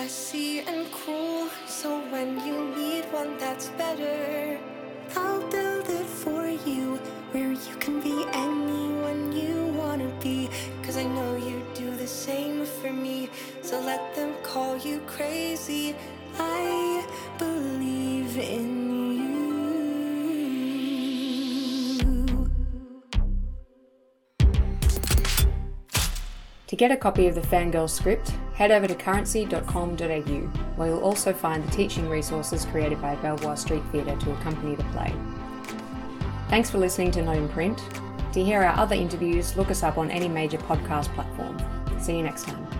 messy 0.00 0.60
and 0.60 0.90
cruel. 0.92 1.48
So 1.66 2.00
when 2.12 2.28
you 2.46 2.56
need 2.74 3.04
one 3.12 3.36
that's 3.36 3.68
better, 3.80 4.58
I'll 5.14 5.44
build 5.50 5.90
it 5.90 6.06
for 6.06 6.48
you. 6.48 6.84
Where 7.32 7.52
you 7.52 7.74
can 7.84 8.00
be 8.00 8.16
anyone 8.32 9.20
you 9.40 9.56
wanna 9.80 10.10
be. 10.22 10.48
Cause 10.82 10.96
I 10.96 11.04
know 11.04 11.36
you 11.36 11.62
do 11.74 11.94
the 11.96 12.06
same 12.06 12.64
for 12.64 12.90
me. 12.90 13.28
So 13.60 13.78
let 13.80 14.02
them 14.16 14.32
call 14.42 14.78
you 14.78 15.00
crazy. 15.06 15.94
I 16.38 17.04
believe 17.36 18.38
in 18.38 18.68
you. 19.20 19.30
To 26.68 26.76
get 26.76 26.90
a 26.90 26.96
copy 26.96 27.26
of 27.26 27.34
the 27.34 27.42
Fangirl 27.42 27.90
script, 27.90 28.32
head 28.60 28.70
over 28.70 28.86
to 28.86 28.94
currency.com.au, 28.94 30.38
where 30.76 30.88
you'll 30.88 31.00
also 31.00 31.32
find 31.32 31.64
the 31.64 31.70
teaching 31.70 32.06
resources 32.10 32.66
created 32.66 33.00
by 33.00 33.16
Belvoir 33.16 33.56
Street 33.56 33.82
Theatre 33.90 34.14
to 34.14 34.32
accompany 34.32 34.74
the 34.74 34.84
play. 34.92 35.14
Thanks 36.50 36.68
for 36.68 36.76
listening 36.76 37.10
to 37.12 37.22
Not 37.22 37.36
in 37.36 37.48
Print. 37.48 37.82
To 38.34 38.44
hear 38.44 38.62
our 38.62 38.78
other 38.78 38.94
interviews, 38.94 39.56
look 39.56 39.70
us 39.70 39.82
up 39.82 39.96
on 39.96 40.10
any 40.10 40.28
major 40.28 40.58
podcast 40.58 41.06
platform. 41.14 41.56
See 42.02 42.18
you 42.18 42.22
next 42.22 42.44
time. 42.44 42.79